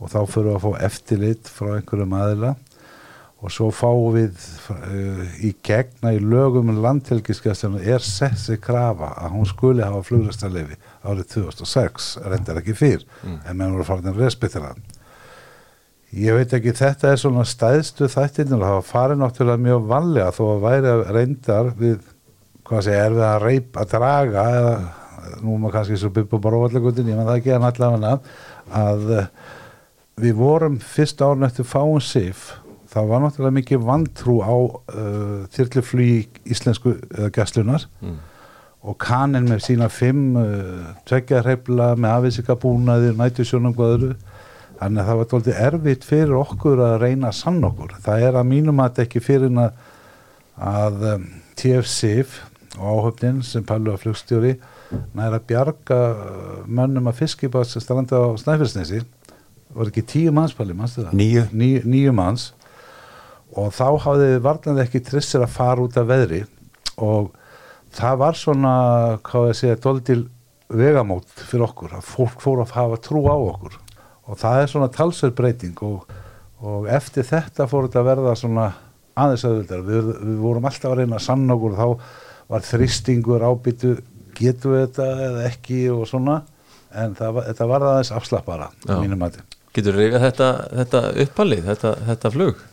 [0.03, 2.53] og þá fyrir við að fá eftirlit frá einhverjum aðila.
[3.43, 4.39] Og svo fáum við
[4.71, 10.03] uh, í gegna í lögum um landhelgiskesslinu er sett sig krafa að hún skuli hafa
[10.07, 14.85] flugrestarleifi árið 2006, reyndar ekki fyrr en menn voru farin hann
[16.13, 20.33] ég veit ekki, þetta er svona stæðstu þættinir og það var farið náttúrulega mjög vanlega
[20.35, 21.95] þó að væri reyndar við,
[22.67, 24.75] hvað sé, er við að reyp að draga eða
[25.41, 28.13] nú er maður kannski svo byrpa bara óvallagutin, ég menn það ekki að allavega
[28.83, 29.13] að
[30.21, 32.51] við vorum fyrst árun eftir fáum sif
[32.93, 36.19] það var náttúrulega mikið vantrú á uh, þyrluflugi
[36.53, 38.19] íslensku eða gæslunar mm.
[38.89, 44.13] og kaninn með sína fimm uh, tveggjarreifla með afvísikabúnaðir, nætusjónum hvað öðru.
[44.77, 47.93] Þannig að það var tóltið erfitt fyrir okkur að reyna sann okkur.
[48.03, 49.77] Það er að mínum að þetta ekki fyrir að,
[50.73, 51.27] að um,
[51.61, 52.39] TFCF
[52.73, 54.55] og áhöfnin sem pallu að flugstjóri
[55.13, 59.01] næra að bjarga uh, mönnum að fiskibátt sem stranda á Snæfellsnesi
[59.75, 61.13] var ekki tíu manns palli, mannstu það?
[61.19, 61.43] Níu.
[61.53, 62.49] Níu, níu manns.
[63.57, 66.43] Og þá hafði varnandi ekki trissir að fara út af veðri.
[67.03, 67.31] Og
[67.93, 68.73] það var svona,
[69.25, 70.23] hvað ég segja, doldil
[70.73, 73.75] vegamót fyrir okkur að fólk fór að hafa trú á okkur.
[74.31, 76.07] Og það er svona talsverðbreyting og,
[76.63, 78.69] og eftir þetta fór þetta að verða svona
[79.19, 83.45] aðeins auðvitað við, við vorum alltaf að reyna að sanna okkur og þá var þristingur
[83.45, 83.91] ábyttu
[84.37, 86.39] getum við þetta eða ekki og svona.
[86.93, 88.71] En það, var- þetta var aðeins afslappara
[89.03, 89.41] mínum mati
[89.73, 90.47] Getur reyfið þetta,
[90.81, 92.63] þetta uppalið, þetta, þetta flug?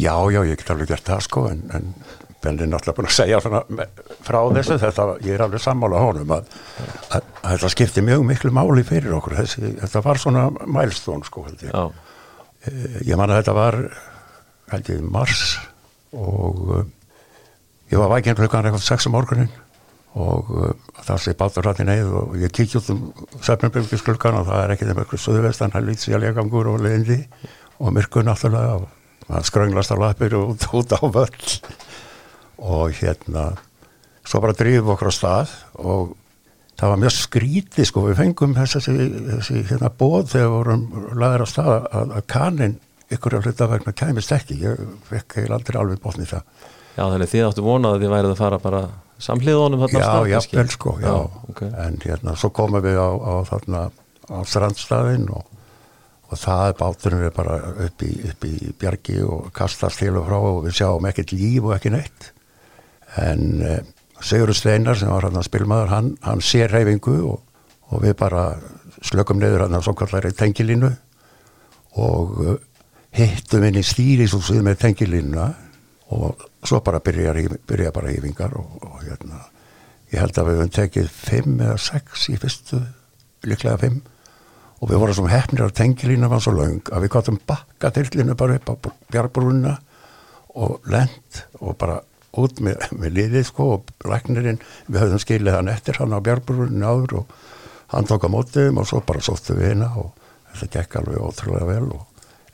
[0.00, 1.90] Já, já, ég get alveg gert það sko, en, en
[2.40, 3.86] Benni er náttúrulega búin að segja svona,
[4.24, 6.54] frá þessu þetta, ég er alveg sammála honum að,
[7.12, 11.44] að, að þetta skipti mjög miklu máli fyrir okkur þessi, þetta var svona mælstón sko
[11.48, 11.74] held ég.
[11.74, 11.90] Já,
[12.60, 13.76] Eh, ég man að þetta var
[14.68, 15.54] held ég mars
[16.12, 16.82] og uh,
[17.88, 19.48] ég var vækinn klukkan eitthvað 6 um morgunin
[20.18, 20.70] og uh,
[21.06, 23.02] það sé bátur rætti neyð og ég kíkja út um
[23.38, 27.20] Svefnabjörgis klukkan og það er ekki þeim eitthvað söðuvestan helvít sérlegangur og leiðindi
[27.78, 28.88] og myrkur náttúrulega og
[29.28, 31.52] það skrönglast á lappir og út, út á völl
[32.60, 33.52] og hérna
[34.26, 36.16] svo bara drifum okkur á stað og
[36.80, 38.80] það var mjög skrítið sko, við fengum þessi,
[39.30, 40.84] þessi hérna bóð þegar vorum
[41.20, 42.76] laður á stað að, að kanin
[43.10, 46.44] ykkur að hluta vegna kæmist ekki, ég fekk heil aldrei alveg bóðni það.
[46.96, 48.82] já þannig þið áttu vonað að þið værið að fara bara
[49.20, 51.14] samhlið honum þarna af Já, jafnvel sko, já,
[51.52, 51.62] ok.
[51.84, 53.84] en hérna svo komum við á, á þarna
[54.30, 55.46] á strandstaðin og,
[56.30, 57.56] og það er bara
[57.86, 61.66] upp í, upp í bjargi og kastast til og frá og við sjáum ekkert líf
[61.66, 62.32] og ekki neitt.
[63.20, 63.80] En eh,
[64.20, 67.40] Sigurður Steinar sem var hann að spilmaður, hann, hann sér reyfingu og,
[67.90, 68.44] og við bara
[69.06, 70.90] slökum niður hann að svo kallari tengilínu
[72.00, 72.58] og uh,
[73.16, 75.46] hittum inn í stýrisúsið með tengilínuna
[76.10, 77.34] og svo bara byrja,
[77.66, 79.44] byrja bara yfingar og, og hérna
[80.10, 82.80] ég held að við höfum tekið fimm eða sex í fyrstu,
[83.46, 84.00] líklega fimm.
[84.80, 88.34] Og við vorum svo hefnir að tengilína var svo laung að við gáttum bakka tillinu
[88.38, 88.74] bara upp á
[89.12, 89.74] bjargbrúnina
[90.56, 92.00] og lent og bara
[92.40, 96.86] út með, með liðið sko og læknirinn, við höfðum skilið hann eftir hann á bjargbrúninu
[96.86, 97.36] áður og
[97.92, 100.14] hann tók á mótiðum og svo bara sóttu við hérna og
[100.56, 102.06] þetta gekk alveg ótrúlega vel og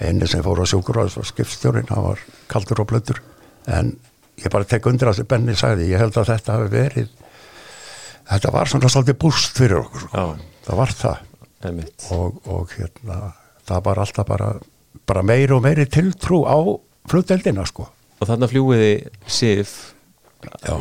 [0.02, 3.22] eini sem fór á sjúkuráðs var skipstjórinn, hann var kaldur og blöttur
[3.66, 3.94] en
[4.40, 7.08] ég bara tek undir að Benni sagði, ég held að þetta hafi verið
[8.26, 10.12] þetta var svona svolítið búst fyrir okkur sko.
[10.12, 10.54] Já.
[10.66, 11.24] það var það.
[11.66, 12.06] Einmitt.
[12.14, 13.20] og, og hérna
[13.66, 14.48] það var alltaf bara,
[15.08, 16.58] bara meiri og meiri tiltrú á
[17.10, 17.88] flugdeldina sko.
[18.20, 18.90] Og þarna fljúiði
[19.28, 19.72] Sif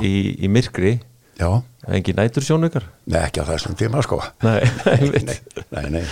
[0.02, 0.98] í, í myrkri.
[1.40, 1.50] Já,
[1.92, 4.22] engin nætur sjónukar nei ekki á þessum tíma sko.
[4.46, 4.62] Nei,
[4.94, 5.28] einmitt.
[5.28, 6.06] Nei, nei, nei,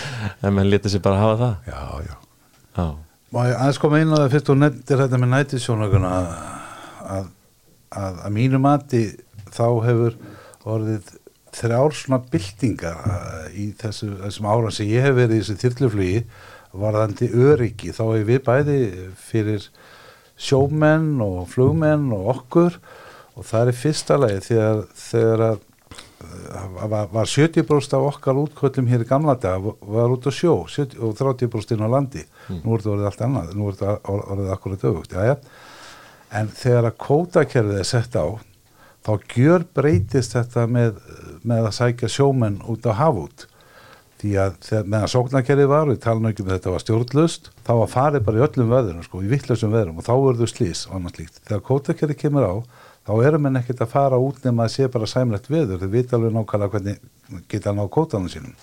[0.44, 1.54] en menn letið sér bara hafa það?
[1.70, 2.16] Já, já.
[2.74, 2.86] Já,
[3.34, 4.50] Má ég aðeins koma inn á það fyrst?
[4.52, 6.28] Og nefndir þetta með nætisjónakuna að,
[7.04, 7.28] að,
[7.94, 9.02] að, að mínu mati
[9.54, 10.16] þá hefur
[10.64, 11.12] orðið
[11.54, 16.22] þrjár svona byltingar uh, í þessu, þessum ára sem ég hef verið í þessu þyrluflugi
[16.74, 17.92] varðandi öryggi.
[17.94, 18.78] Þá hefur við bæði
[19.28, 19.68] fyrir
[20.34, 22.80] sjómenn og flugmenn og okkur
[23.38, 28.90] og það er fyrsta lagi þegar, þegar að uh, var, var 70% af okkar útköllum
[28.90, 32.24] hér í gamla dag var út á sjó 70, og 30% inn á landi.
[32.50, 35.36] Nú er þetta orðið allt annað, nú er þetta or- orðið akkurat öfugt, já já
[36.34, 38.26] en þegar að kótakerfið er sett á
[39.04, 41.00] þá gjör breytist þetta með,
[41.44, 43.46] með að sækja sjómenn út á hafút.
[44.22, 47.72] Því að þegar, meðan sóknarkerfið var við tala nú ekki um þetta var stjórnlust þá
[47.82, 50.96] var farið bara í öllum veðurum sko, í vittlausum veðurum og þá verður slís og
[50.96, 52.54] annars líkt þegar kótakerfið kemur á
[53.04, 56.16] þá erum menn ekkert að fara út nema að sé bara sæmlegt veður, þeir vita
[56.16, 58.54] alveg nákvæmlega hvernig geta ná kótanum sínum.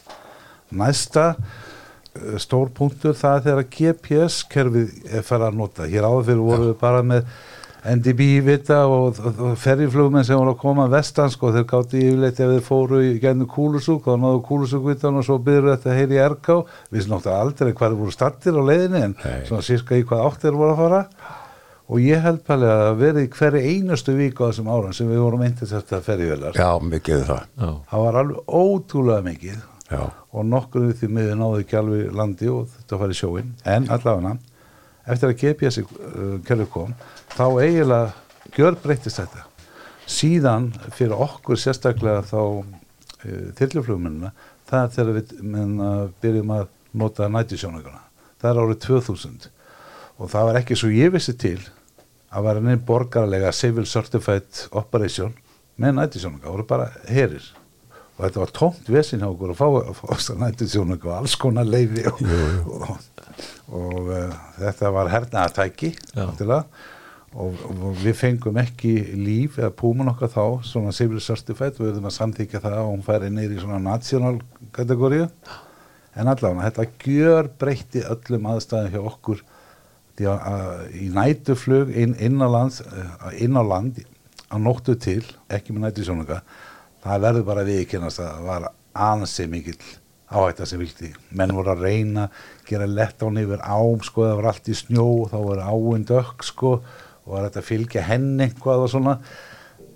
[0.73, 5.89] Næsta uh, stór punktur það er þegar GPS-kerfið er farið að nota.
[5.91, 7.27] Hér áður fyrir voru við bara með
[7.81, 12.37] NDB vita og, og, og ferriflugmenn sem voru að koma vestan sko, þeir gátti yfirleitt
[12.43, 16.19] ef þeir fóru í gennum kúlusúk og náðu kúlusúkvitan og svo byrjuðu þetta að heyri
[16.19, 16.49] í RK
[16.93, 19.39] við snáttu aldrei hvað þeir voru stattir á leiðinni en Nei.
[19.49, 21.01] svona sírka í hvað átt þeir voru að fara.
[21.91, 25.23] Og ég held pælega að verið í hverju einustu víku á þessum árum sem við
[25.25, 27.49] vorum eintið þetta ferrivelar já, mikið það.
[27.57, 29.57] Já, það var alveg ótrúlega mikið.
[29.91, 33.01] Já, og nokkur við því miður náðu ekki alveg landi og þetta
[37.31, 39.47] að þá eiginlega gjör breytist þetta.
[40.11, 42.63] Síðan fyrir okkur sérstaklega þá uh,
[43.57, 44.33] þyrluflugmennina
[44.71, 45.91] það er þegar við menna,
[46.23, 48.01] byrjum að nota nætisjónaguna
[48.41, 49.47] það er árið 2000
[50.21, 51.59] og það var ekki svo ég vissi til
[52.31, 55.33] að vera neinn borgarlega civil certified operation
[55.81, 57.43] með nætisjónaga, það voru bara herir.
[58.17, 61.13] Og þetta var tómt vesinn hjá okkur að fá, að fá þess að nætisjónaga og
[61.17, 62.21] alls konar leiði og,
[62.77, 62.91] og,
[63.79, 66.21] og uh, þetta var hernaðartæki Já.
[66.21, 66.87] náttúrulega.
[67.31, 72.09] Og, og við fengum ekki líf eða púmun okkar þá svona civil certified við höfum
[72.09, 74.41] að samþykja það og hún færi neyri í svona national
[74.75, 75.29] kategóriu
[76.19, 79.45] en allavega þetta gjör breytti öllum aðstæðum hjá okkur.
[80.19, 84.01] Því að, að í nætuflug inn, inn, á lands, eh, inn á land
[84.51, 86.41] á nóttu til, ekki með nætusjónuga
[87.01, 88.67] það verður bara viðkennast að það var
[89.07, 89.79] ansi mikill
[90.31, 92.27] áhætta sem vildi, menn voru að reyna
[92.67, 96.45] gera lett án yfir ám sko, það var allt í snjó, þá voru áinn dökk
[96.47, 96.75] sko,
[97.25, 99.17] og var þetta að fylgja henni eitthvað og svona?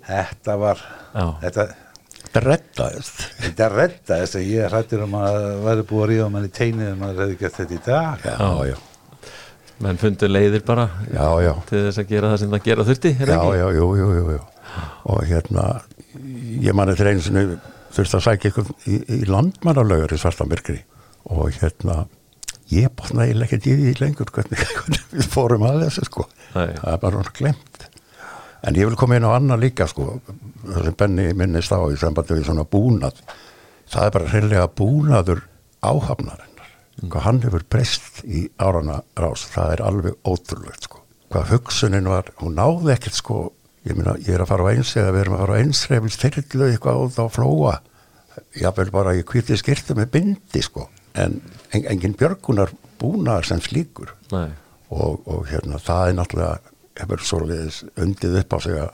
[0.06, 1.24] Þetta var Já.
[1.42, 1.68] þetta,
[2.22, 3.22] þetta reddaðist.
[3.42, 3.70] Þetta
[4.10, 7.16] þess að ég hrættir um að væri búið að ríða mann í teinið um að
[7.16, 8.28] það hefði gert þetta í dag.
[8.30, 8.76] Já, já,
[9.84, 13.12] menn fundur leiðir bara já, já, til þess að gera það sem það gera þurfti
[13.12, 14.38] er já, já, jú, jú, jú,
[15.12, 15.64] og hérna
[16.64, 17.24] ég manni til einu
[17.96, 20.78] þurfti að sækja ykkur í, í landmannalögur í svarta myrkri
[21.32, 22.04] og hérna
[22.72, 26.26] ég botna eiginlega ekkert í því lengur hvernig, hvernig við fórum að þessu sko.
[26.56, 26.72] Nei.
[26.80, 27.86] það er bara svona glemt.
[28.66, 30.16] En ég vil koma inn á annað líka sko
[30.64, 33.20] það sem Benni minnist á í sambandi við svona búnað.
[33.92, 35.42] Það er bara hreinlega búnaður
[35.86, 36.72] áhafnarinnar.
[37.04, 41.04] Hvað hann hefur breyst í árana rás það er alveg ótrúlegt sko.
[41.30, 43.38] Hvað hugsunin var, hún náði ekkert sko.
[43.86, 45.84] Ég meina, ég er að fara á eins eða við erum að fara á eins
[45.90, 47.74] reyfils þyrlu eitthvað út á flóa.
[48.58, 51.40] Jáfnvel bara ég hviti skirtu með bindi sko en
[51.74, 54.14] en, engin björgunar búnaðar sem slíkur.
[54.32, 54.48] Nei.
[54.90, 58.92] og, og hérna það er náttúrulega hefur svoleiðis undið upp á sig að,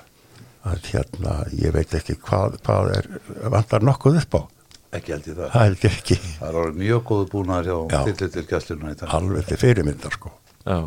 [0.89, 3.09] hérna ég veit ekki hvað, hvað er
[3.53, 4.43] vantar nokkuð upp á?
[4.93, 5.51] Ekki held ég það.
[5.53, 6.17] Það held ég ekki.
[6.39, 9.13] Það er mjög góðu búnaðar hjá gæsluna í dag.
[9.17, 10.33] Alveg til fyrirmyndar sko.
[10.63, 10.79] Já,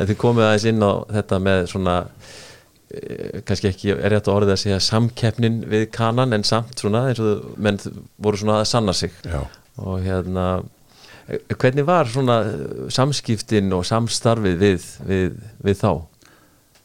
[0.00, 1.96] en þið komið aðeins inn á þetta með svona
[2.94, 7.08] eh, kannski ekki er rétt að orðið að segja samkeppnin við kanan en samt svona
[7.10, 7.82] eins og menn
[8.16, 9.12] voru svona að sanna sig.
[9.26, 9.42] Já,
[9.82, 10.46] og hérna
[11.26, 15.92] eh, hvernig var svona eh, samskiptin og samstarfið við, við, við þá?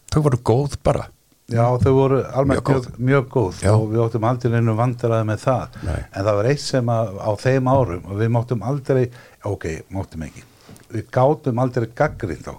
[0.10, 1.08] þau voru góð bara
[1.49, 3.71] Já, þau voru almennt Mjög mjög, mjög góð Já.
[3.73, 5.97] og við áttum aldrei einu vandræði með það Nei.
[5.97, 9.06] en það var eitt sem að, á þeim árum og við máttum aldrei,
[9.49, 10.45] ok, máttum ekki
[10.93, 12.54] við gátum aldrei gaggrinn þá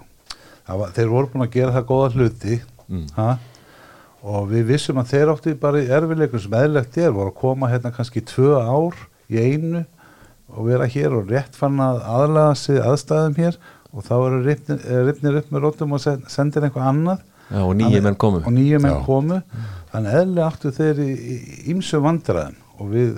[0.71, 2.57] Það var, þeir voru búin að gera það góða hluti
[3.17, 3.31] ha?
[4.21, 7.91] og við vissum að þeir áttu bara erfileikum sem eðlilegt er voru að koma hérna
[7.95, 8.99] kannski tvö ár
[9.31, 9.83] í einu
[10.55, 13.59] og vera hér og rétt fann að aðlaga sig aðstæðum hér
[13.91, 17.75] og þá eru ripnir, ripnir upp með rótum og sen- sendir einhver annað Já, og
[17.75, 19.05] nýju menn komu og nýju menn Já.
[19.07, 19.41] komu
[19.91, 21.11] þannig eðlilega áttu þeir í
[21.73, 23.17] ímsu vandræðum og við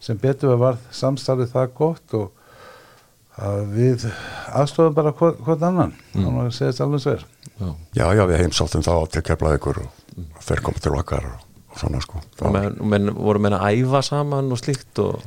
[0.00, 2.30] sem betur við var samstarfið það gott og
[3.36, 4.06] að við
[4.56, 6.22] aðstofum bara hvort, hvort annan mm.
[6.22, 7.68] þannig að segja þetta alveg sver Já.
[7.96, 11.44] já, já, við heimsáttum þá til keflað ykkur og, og þeir komið til okkar og,
[11.72, 15.00] og svona sko og það var, menn, menn voru menn að æfa saman og slíkt
[15.04, 15.20] og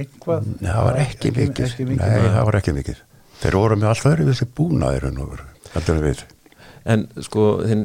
[0.00, 1.66] einhvað Nei, það var ekki mikið.
[1.66, 2.30] ekki nei, mikið.
[2.36, 3.02] það var ekki mikið.
[3.42, 5.20] Þeir voru með alltaf öðru þessi búnaðir en
[5.74, 6.24] heldur en við.
[6.86, 7.84] En sko, þinn,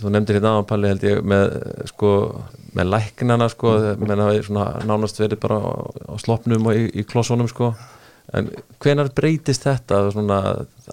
[0.00, 1.54] þú nefndir hérna aðanpalli held ég með,
[1.88, 2.10] sko,
[2.76, 5.72] með læknana sko, menn hafi svona nánast verið bara á,
[6.12, 7.70] á slopnum og í, í klossunum sko,
[8.36, 8.50] en
[8.84, 10.42] hvenar breytist þetta svona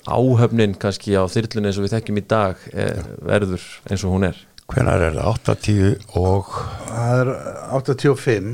[0.07, 4.29] áhöfnin kannski á þyrlunni eins og við þekkjum í dag er, verður eins og hún
[4.31, 4.39] er?
[4.71, 5.31] hvenar er það?
[5.51, 6.51] 80 og
[6.87, 7.31] það er
[7.75, 8.51] 85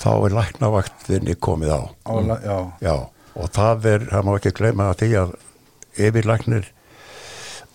[0.00, 2.94] þá er læknavaktinni komið á ála, já, Já,
[3.36, 5.32] og það er, það má ekki gleyma að því að
[6.06, 6.68] yfirlæknir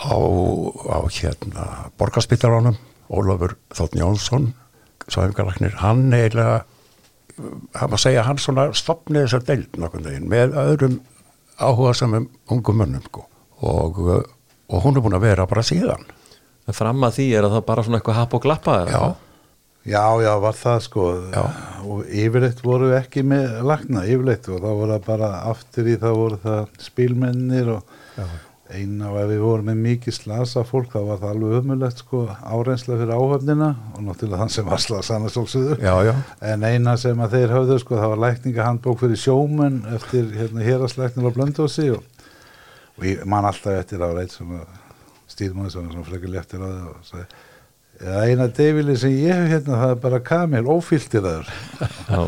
[0.02, 1.66] á, á hérna
[2.00, 2.78] borgarspítalánum,
[3.14, 4.48] Ólafur Þóttn Jónsson,
[5.06, 6.64] sæfingarlæknir, hann eiginlega,
[7.78, 10.98] hann má segja, hann svona stopnið þessar deild nokkurn veginn með öðrum
[11.62, 13.28] áhuga samum ungum mönnum, sko.
[13.66, 14.02] Og,
[14.68, 16.04] og hún er búin að vera bara síðan.
[16.66, 18.98] En fram að því er að það bara svona eitthvað hap og glappa eða?
[18.98, 19.25] Já,
[19.86, 21.44] já, já, var það sko Já.
[21.86, 25.96] og yfirleitt voru við ekki með lagna, yfirleitt og þá voru það bara aftur í
[26.02, 28.26] það voru það spílmennir og Já.
[28.76, 32.24] eina og ef við vorum með mikið slasa fólk þá var það alveg ömulegt sko
[32.34, 35.36] árensla fyrir áhöfnina og náttúrulega þann sem var slasan að
[36.10, 36.16] já,
[36.50, 41.30] en eina sem að þeir höfðu sko það var lækningahandbók fyrir sjómenn eftir hérna héraslæknir
[41.30, 42.02] á blöndósi og,
[42.98, 44.66] og ég man alltaf eftir á reynd sem að
[45.30, 47.30] stýrmaður sem var svona frekar léttir á það og sagði
[48.06, 52.22] eða eina deyfili sem ég hef hérna það er bara kamil, ófylltir aður Já.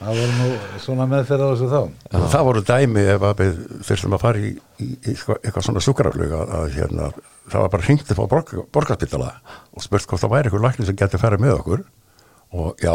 [0.00, 0.50] það var nú
[0.80, 1.80] svona meðferð á þessu þá.
[2.16, 5.84] Og það voru dæmi ef við þurftum að fara í, í, í eitthvað, eitthvað svona
[5.84, 7.08] sjúkraflug að, að hérna,
[7.52, 9.32] það var bara hringt upp á borg, borgarspítala
[9.76, 11.84] og spurt hvort það væri eitthvað lækni sem getur ferið með okkur.
[12.56, 12.94] Og já,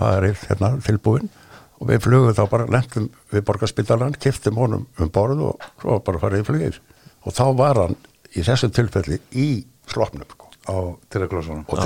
[0.00, 1.28] það er hérna, tilbúin
[1.76, 6.22] og við flugum þá bara lentum við borgarspítalan, kiftum honum um borð og svo bara
[6.22, 6.80] farið í flugir
[7.26, 7.96] og þá var hann
[8.32, 9.48] í þessu tilfelli í
[9.90, 10.76] slopnum sko, á
[11.12, 11.64] Tyrraklósunum.
[11.68, 11.78] Og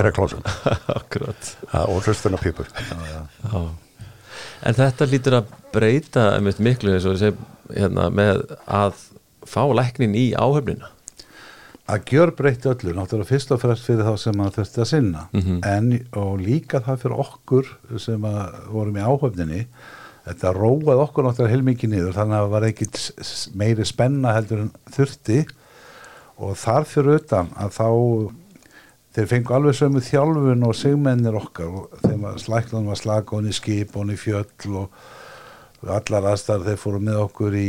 [0.99, 1.51] Akkurat.
[1.85, 2.67] og hlustuna pípur.
[4.61, 7.31] En þetta lítur að breyta einmitt miklu eins og þessi
[7.77, 8.97] hérna, með að
[9.49, 10.91] fá læknin í áhöfnina.
[11.91, 15.23] að gjör breytti öllu, náttúrulega fyrst og fremst fyrir þá sem að þurfti að sinna.
[15.67, 19.63] En og líka það fyrir okkur sem að vorum í áhöfninni
[20.27, 22.87] þetta róaði okkur náttúrulega heilmikið niður þannig að það var ekki
[23.57, 25.39] meiri spenna heldur en þurfti.
[26.41, 27.87] Og þar fyrir utan að þá
[29.15, 33.51] þeir fengu alveg sömu þjálfun og sigmennir okkar og þeim var slæklan var slaka honni
[33.55, 37.67] skip honni fjöll og allar aðstæður þeir fóru með okkur í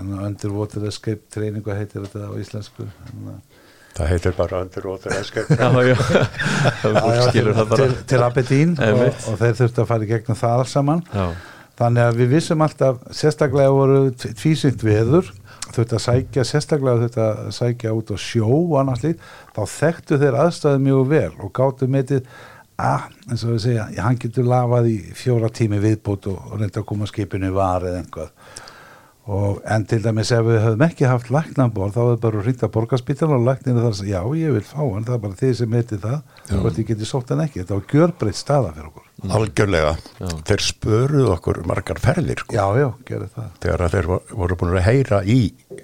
[0.00, 2.86] underwater escape training hvað heitir þetta á íslensku?
[2.88, 3.58] Að-
[4.00, 5.56] það heitir bara underwater escape
[7.76, 11.02] til, til Abedín og, og þeir þurftu að fara í gegnum það alls saman.
[11.14, 11.26] Já.
[11.80, 15.30] þannig að við vissum alltaf sérstaklega voru tvísynt veður
[15.74, 20.18] þurft að sækja, sérstaklega þurft að sækja út á sjó og annars lít, þá þekktu
[20.22, 22.24] þeir aðstæði mjög vel og gáttu metið
[22.80, 26.88] að, eins og við segja, hann getur lafað í fjóra tími viðbútt og, reynda að
[26.88, 28.34] koma skipinu var eða einhvað
[29.30, 33.28] og en til dæmis ef við höfum ekki haft læknanbor þá hefur bara að borgarspítal
[33.36, 35.76] og lækninu þar að segja, já ég vil fá hann það er bara þið sem
[35.78, 36.16] heiti það
[36.64, 39.06] hvort ég geti sótt hann ekki, þetta var gjörbreytt staða fyrir okkur.
[39.36, 39.92] Algjörlega,
[40.48, 43.50] þeir spöruð okkur margar ferðir sko, já, já, gerði það.
[43.66, 45.38] Þegar þeir vo- voru búin að heyra í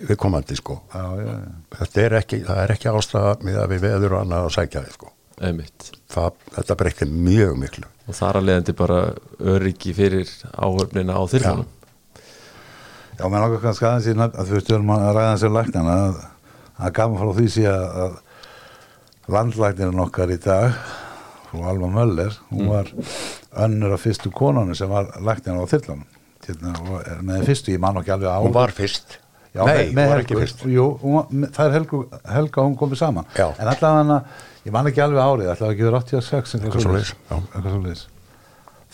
[0.09, 0.78] viðkomandi sko.
[0.94, 1.53] Já, já, já.
[1.82, 4.84] þetta er ekki, það er ekki ástæða með að við veður og annað að sækja
[4.86, 5.12] þið sko.
[5.47, 5.90] Einmitt.
[6.16, 7.84] Það, þetta breytti mjög miklu.
[8.09, 8.99] Og þar að leiðandi bara
[9.53, 11.66] öryggi fyrir áhöfnina á þyrlunum
[13.17, 15.55] Já, menn okkur kannski aðeins í nöfn að þú veist, við erum að ræða sem
[15.57, 16.17] læknan að
[16.77, 18.17] að gaman frá því sé að, að
[19.37, 20.75] landlæknirinn okkar í dag
[21.49, 22.91] frú Alma Möller hún var
[23.64, 26.05] önnur af fyrstu konanu sem var læknirinn á þyrlanum
[26.47, 26.75] hérna,
[27.27, 29.17] með fyrstu, ég man ekki alveg á hún var fyrst
[29.57, 33.01] Já, nei, með, hún var ekki fyrst jú, hún, það er Helgu, Helga hún komið
[33.01, 33.47] saman Já.
[33.57, 34.19] en allavega hana,
[34.67, 37.14] ég man ekki alveg árið allavega ekki verið 86 Eitthvað svoleiðis.
[37.17, 37.37] já.
[37.41, 38.05] Eitthvað svoleiðis.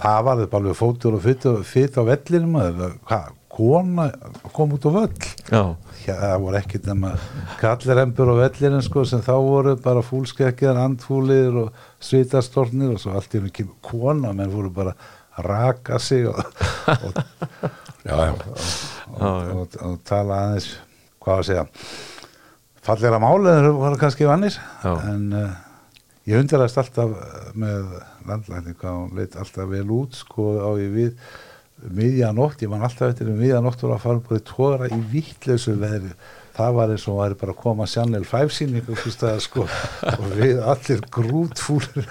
[0.02, 1.26] það var þetta alveg fótur og
[1.66, 4.08] fyrt á vellinum eða hvað, kona
[4.56, 5.24] kom út á völl.
[5.52, 5.62] Já,
[6.06, 7.14] það voru ekkit nema
[7.60, 13.36] kallirembur á vellinu sko sem þá voru bara fúlskekkiðar, andfúlir og svitastornir og svo allt
[13.36, 14.94] í kemur kona menn voru bara
[15.36, 16.40] að raka sig og,
[16.92, 17.20] og,
[18.04, 18.16] já,
[19.20, 20.72] og, og, tala aðeins
[21.22, 21.66] hvað að segja
[22.82, 24.56] fallegra máli var kannski vannir.
[24.84, 25.54] En uh,
[26.28, 27.96] ég undirast alltaf eh, með
[28.28, 31.14] landlækning hvað hún leit alltaf vel út sko á ég við
[31.90, 36.14] miðjanótt, ég man alltaf eftir miðjanótt voru að fara upp og tóra í vittlausu veðri.
[36.52, 38.88] Það var eins og væri bara að koma Channel 5 síning
[39.40, 39.66] sko,
[40.12, 42.08] og við allir grútfúlir.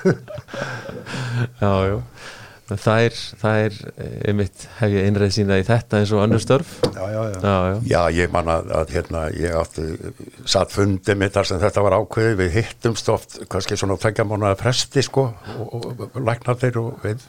[1.62, 1.98] Já, já.
[2.72, 3.78] Það er, það er
[4.30, 6.78] einmitt hef ég einræð sína í þetta eins og önnur störf.
[6.86, 10.14] Já, já, já, já, já, Já, ég man að, að hérna, ég átti
[10.48, 14.56] satt fundi mitt þar sem þetta var ákveðið, við hittumst oft, kannski svona tvekja mánuða
[14.62, 17.28] presti, sko, og, og, og læknarnir og við,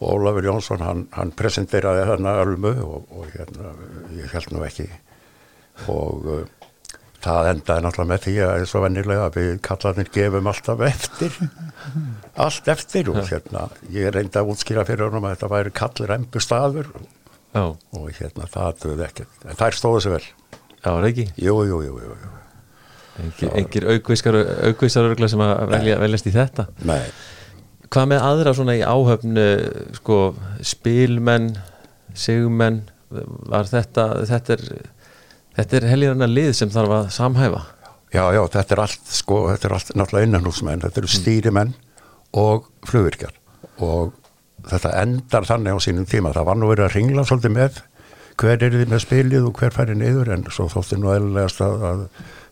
[0.00, 3.74] og Ólafur Jónsson, hann, hann presenteraði þarna ölmu og, og hérna,
[4.16, 4.86] ég held nú ekki,
[5.92, 6.42] og uh,
[7.20, 11.38] það endaði náttúrulega með því að eins og vennilega að við kallarnir gefum alltaf eftir,
[12.46, 16.42] allt eftir og hérna, ég reyndi að útskýra fyrir honum að þetta væri kallir embu
[16.44, 16.92] staður.
[17.50, 20.26] Já, og hérna, það duði ekkert, en þær stóðu sér vel.
[20.80, 21.26] já, er ekki?
[21.44, 23.50] Jú, jú, jú, jú, jú.
[23.52, 26.70] engir, aukvísar örgla sem að velja, veljast í þetta?
[26.88, 27.02] Nei,
[27.90, 29.66] hvað með aðra svona í áhöfn eh,
[29.98, 30.20] sko,
[30.62, 31.52] spilmenn
[32.14, 34.64] sigmenn var þetta þetta er,
[35.64, 37.62] er helgirna lið sem þarf að samhæfa?
[38.10, 41.76] Já, já, þetta er allt, sko, þetta er allt náttúrulega innanhúsmenn, þetta eru stýrimenn
[42.40, 43.36] og flugvirkjar.
[43.86, 44.16] Og
[44.66, 47.78] þetta endar þannig á sínum tíma, það var nú verið að ringla svolítið með
[48.40, 52.06] hver er þið með spilið og hver færi niður en svo þótti nú eðlilegast að,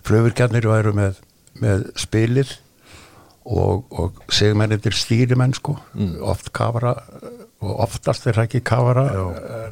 [0.07, 1.19] flugvirkjarnir væru með,
[1.59, 2.55] með spilið
[3.49, 5.79] og, og sigmennindir stýrimenn sko,
[6.21, 6.95] oft kafara
[7.59, 9.05] og oftast er það ekki kafara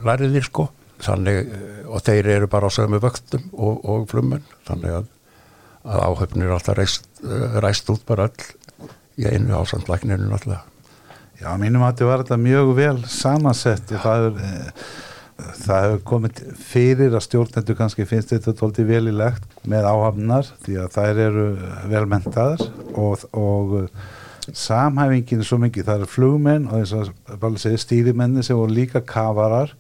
[0.07, 0.70] læriðir sko.
[1.03, 5.11] Þannig, eh, og þeir eru bara á sömu vöktum og, og flummenn þannig að,
[5.85, 8.89] að áhöfnir alltaf reist, eh, reist út bara öll
[9.20, 10.64] í einu ásandlækninu náttúrulega.
[11.37, 13.93] Já, mínum að þetta var þetta mjög vel samansett.
[13.93, 14.89] Það er eh,
[15.37, 20.53] það hefur komið fyrir að stjórnendur kannski finnst þetta tólti vel í legt með áhafnar
[20.64, 21.47] því að þær eru
[21.93, 22.62] velmentaðar
[22.97, 24.07] og, og eh,
[24.47, 29.03] samhæfingin er svo mikið, það eru flugmenn og þess að segja stýrimenni sem voru líka
[29.05, 29.74] kafarar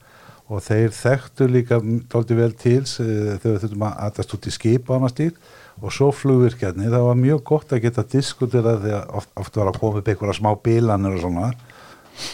[0.46, 1.78] og þeir þekktu líka
[2.12, 5.32] tólti vel til eh, þegar þurftum að aðast út í skip og annars dýr
[5.76, 8.86] og svo flugvirkjarnir, það var mjög gott að geta diskutera að
[9.18, 11.50] oft, oft var að koma upp einhverja smá bílanir og svona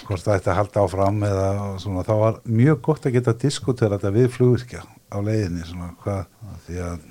[0.06, 1.48] hvort það ætti að halda áfram eða
[1.82, 6.22] svona, þá var mjög gott að geta diskutera þetta við flugvirkja á leiðinni svona hvað,
[6.66, 7.08] því að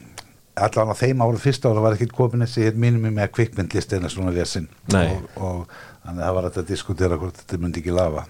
[0.62, 4.34] allan á þeim ára fyrsta ára var ekki komin þessi hér mínum með kvikmyndlistina svona
[4.36, 5.08] vesinn Nei.
[5.16, 8.26] og, og þannig að það var að diskutera hvort þetta myndi ekki lafa.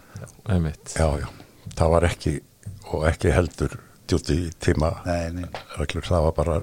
[0.51, 0.95] Einmitt.
[0.95, 1.27] Já, já,
[1.77, 2.35] það var ekki
[2.91, 3.77] og ekki heldur
[4.11, 4.91] djúti tíma.
[5.07, 5.47] Nei, nei,
[5.79, 6.57] reglur, það var bara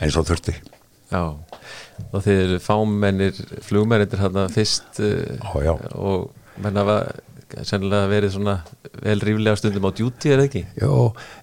[0.00, 0.54] eins og þurfti.
[1.10, 1.22] Já,
[2.12, 5.72] og þeir eru fámennir flugmennir hérna fyrst uh, Já, já.
[5.98, 6.28] og
[6.64, 6.98] menn hafa
[7.66, 8.56] sennilega verið svona
[9.02, 10.62] vel ríflega stundum á djúti er það ekki?
[10.80, 10.92] Jó,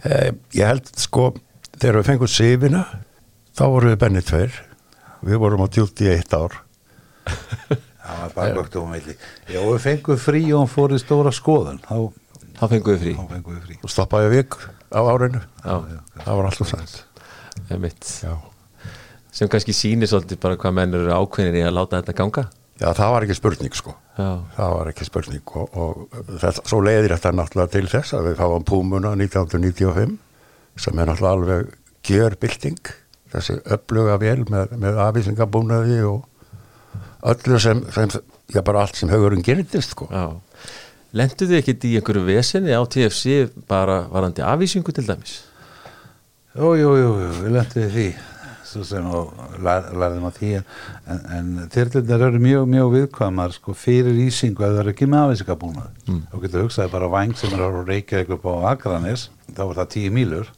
[0.08, 1.34] eh, ég held sko
[1.76, 2.84] þegar við fengum sifina
[3.58, 4.62] þá vorum við benni tveir.
[5.28, 6.62] Við vorum á djúti í eitt ár.
[8.08, 9.14] Það var bara gögt og meili
[9.52, 11.82] já, við fengum frí og hann fór í stóra skoðun.
[11.84, 11.98] Þá,
[12.56, 13.16] þá fengum við frí.
[13.18, 13.80] Þá fengum við frí.
[13.84, 14.56] Og stoppaði vik
[14.96, 15.42] á árinu.
[15.60, 15.76] Já,
[16.22, 17.02] það var alltaf sætt
[19.38, 22.44] sem kannski sýnir svolítið bara hvað menn eru ákveðinir í að láta þetta ganga
[22.78, 26.80] já, það var ekki spurning sko já, það var ekki spurning og, og þetta, svo
[26.86, 30.18] leiðir þetta náttúrulega til þess að við fáum púmuna 1995
[30.78, 31.76] sem er náttúrulega alveg
[32.08, 32.96] gjörbylting
[33.34, 36.26] þessi öfluga vel með, með afvísingabúnaði og
[37.28, 38.12] öllu sem, sem
[38.54, 40.08] já bara allt sem hugurinn gerðist sko.
[40.12, 40.38] Já.
[41.18, 45.40] Lendu þið ekkit í einhverju vesenni á TFC bara varandi afvísingu til dæmis?
[46.58, 48.08] Jú, jú, jú, jú, við lendum við því
[48.68, 49.32] svo sem og
[49.64, 50.68] lær, lærðum á því en,
[51.38, 55.90] en þyrlundar eru mjög, mjög viðkvæmar sko fyrir ísingu að það eru ekki með afvísingabúnað
[56.08, 56.22] mm.
[56.32, 59.92] og getur hugsaði bara væng sem er að reykja eitthvað á Akranis þá er það
[59.98, 60.54] 10 mílur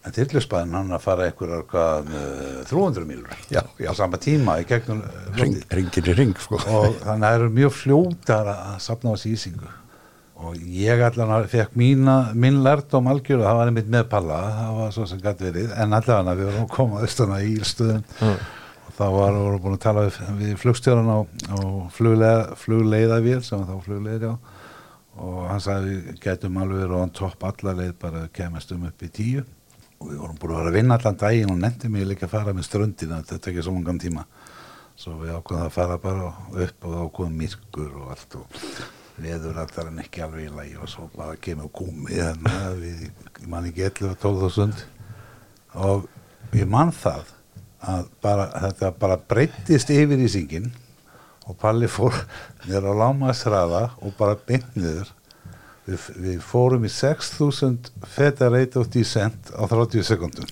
[0.00, 3.90] en þyrluspaðin hann að fara eitthvað hvað, uh, 300 mílur Já, já.
[3.90, 5.76] á sama tíma í gegnum uh, Ring, lofið.
[5.76, 6.60] ringin í ring sko.
[6.60, 9.72] og þannig að það eru mjög fljótar að sapna á þessi ísingu
[10.40, 14.94] og ég allan fekk mína, minn lærdóm algjörðu, það var einmitt með palla það var
[14.96, 18.38] svo sem gæti verið, en allan við vorum að koma austana í ílstöðum Mm.
[18.86, 21.18] og þá var, vorum búin að tala við, við flugstjóran á,
[21.52, 21.58] á
[21.96, 24.34] flugleiða, flugleiðavél sem þá flugleiðir já.
[25.20, 29.02] Og hann sagði við getum alveg verið on topp alla leið bara kemast um upp
[29.04, 29.42] í tíu.
[30.00, 32.32] Og við vorum búin að vera að vinna allan daginn og nefndi mig líka að
[32.38, 34.24] fara með ströndina þetta ekki svo mangan tíma.
[34.96, 36.30] Svo við ákveðum að fara bara
[36.64, 38.62] upp og komum myrkur og allt og
[39.20, 41.70] leður allar en ekki alveg í lagi og svo bara kemur
[42.08, 43.04] þannig að við,
[43.40, 44.82] ég man ekki 11 og 12.000
[45.88, 46.08] og
[46.56, 47.30] ég man það
[47.80, 50.68] að bara, þetta bara breyttist yfir í syngin
[51.48, 52.14] og Palli fór
[52.66, 54.36] niður á lámasraða og bara
[54.76, 55.14] niður
[55.86, 60.46] við, við fórum í 6.000 feta rate of descent á 30 sekundum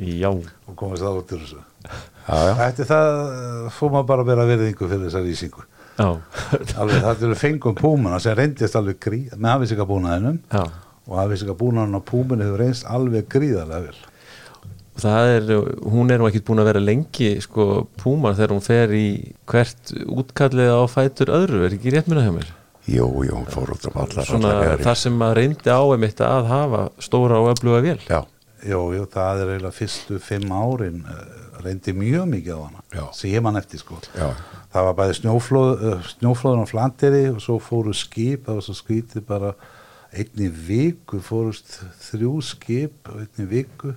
[0.00, 0.30] Já.
[0.30, 2.54] og komast það út úr þessu já.
[2.68, 5.79] Ætti það uh, fór maður bara að vera verðingu fyrir þessar ísingu Já.
[6.00, 10.38] Alveg það að fengum púmuna sem reyndist alveg gríð með afvísingabúnaðinum.
[11.10, 13.98] Og afvísingabúnaðin á púmunu hefur reynst alveg gríðarlega vel.
[15.00, 15.50] Það er,
[15.88, 17.66] hún er nú ekkit búin að vera lengi sko
[18.00, 19.06] púmar þegar hún fer í
[19.48, 22.50] hvert útkallið á fætur öðru, er ekki rétt minna hjá mér?
[22.90, 26.20] Jú, jú, hún fór út um allar Svona allar þar sem maður reyndi á einmitt
[26.26, 27.98] að hafa stóra og öfluga vél.
[28.10, 28.20] Já,
[28.60, 31.20] Jú, jú, það er eiginlega fyrstu fimm árin uh,
[31.64, 33.04] reyndi mjög mikið á hana Já.
[33.16, 33.96] sem ég man eftir sko.
[34.12, 34.28] Já,
[34.70, 38.76] það var bæði snjóflóð, uh, snjóflóðun á Flanderi og svo fóru skip það var svo
[38.78, 39.54] skrítið bara
[40.10, 43.92] einni viku fórust þrjú skip á einni viku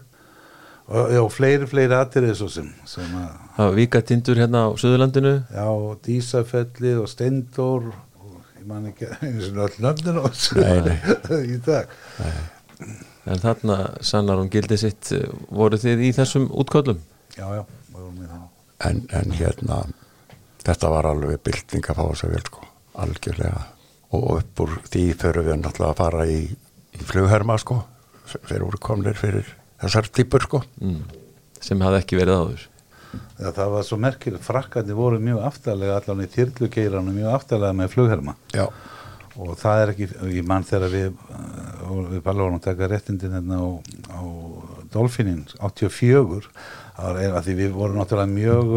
[0.87, 5.33] og, og fleiri, fleiri aðrið svo sem, sem að Það var vikatindur hérna á Suðurlandinu.
[5.53, 10.25] Já, og Dísafellið og Steindór og ég man ekki eins og öll nöfnir á
[10.57, 10.97] nei.
[11.53, 11.93] í dag.
[13.29, 15.13] En þarna sannar hún gildi sitt,
[15.53, 17.03] voru þið í þessum útköllum?
[17.37, 17.61] Já, já,
[17.93, 18.47] við vorum í það.
[18.89, 19.77] en, en hérna
[20.63, 22.67] þetta var alveg bylting að fá þess að vel sko,
[23.05, 23.63] algjörlega.
[24.13, 26.39] Og upp úr því fyrir við náttúrulega að fara í,
[26.93, 27.81] í flugherma sko
[28.33, 29.49] þeir voru komnir fyrir
[29.81, 30.61] þessar típur sko.
[30.81, 31.01] Mm.
[31.63, 32.69] Sem hafði ekki verið áður.
[33.13, 37.91] Já, það var svo merkilegt, frakkandi voru mjög aftalega allan í þyrlugeiranum mjög aftalega með
[37.93, 38.33] flugherma.
[38.55, 38.65] Já,
[39.33, 40.07] og það er ekki,
[40.37, 43.67] ég mann þegar við uh, við bara vorum að taka réttindin hérna á,
[44.13, 44.21] á
[44.93, 48.75] Dolfinin 84 það var eina því við vorum náttúrulega mjög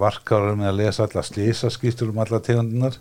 [0.00, 2.98] varkárar með að lesa alla slísaskýstur um alla tegundinar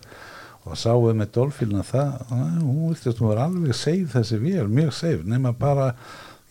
[0.64, 4.68] og sáum með Dolfinin að það, að, hún viltist hún var alveg seif þessi vél,
[4.72, 5.90] mjög seif nema bara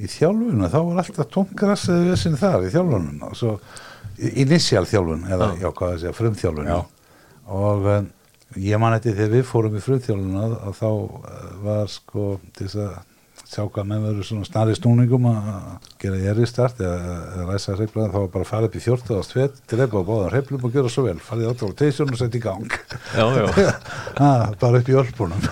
[0.02, 3.22] í þjálfunum, þá var alltaf tómgrassið við sinni þar í þjálfunum.
[3.28, 3.54] Og svo
[4.42, 6.72] initial þjálfun eða já, hvað það segja, frumþjálfun.
[6.72, 6.80] Já.
[7.52, 8.10] og um,
[8.60, 12.26] ég man eftir þegar við fórum í frumþjálfun að, að þá uh, var sko
[12.58, 13.00] þess að
[13.52, 18.08] sjá hvað með verður svona snari snúningum að að gera ég start eða, ræsa hreiflega
[18.14, 19.18] þá var bara að fara upp í 14.
[19.28, 22.44] sveit drepa á báðan hreiflum og gera svo vel farið á rotation og setja í
[22.46, 22.78] gang
[23.12, 23.74] Já, já.
[24.22, 24.30] ha,
[24.62, 25.44] bara upp í örpunum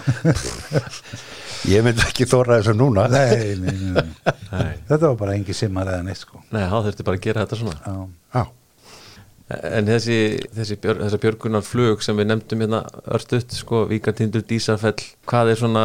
[1.74, 4.32] ég myndi ekki þóra þessu núna nei, nei, nei, nei.
[4.50, 7.44] Nei, þetta var bara engi simmar eða neitt sko Nei þá þurfti bara að gera
[7.44, 7.76] þetta svona.
[7.84, 8.46] já, já,
[9.74, 10.16] En þessi,
[10.54, 15.58] þessi björ, þessa björgunar flug sem við nefndum hérna örstuðt, sko, Víkatindur, Dísarfell, hvað er
[15.58, 15.82] svona,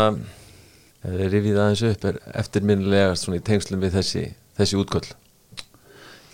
[1.06, 4.26] rifið aðeins upp, er eftirminnilegast svona í tengslum við þessi,
[4.58, 5.08] þessi útköll?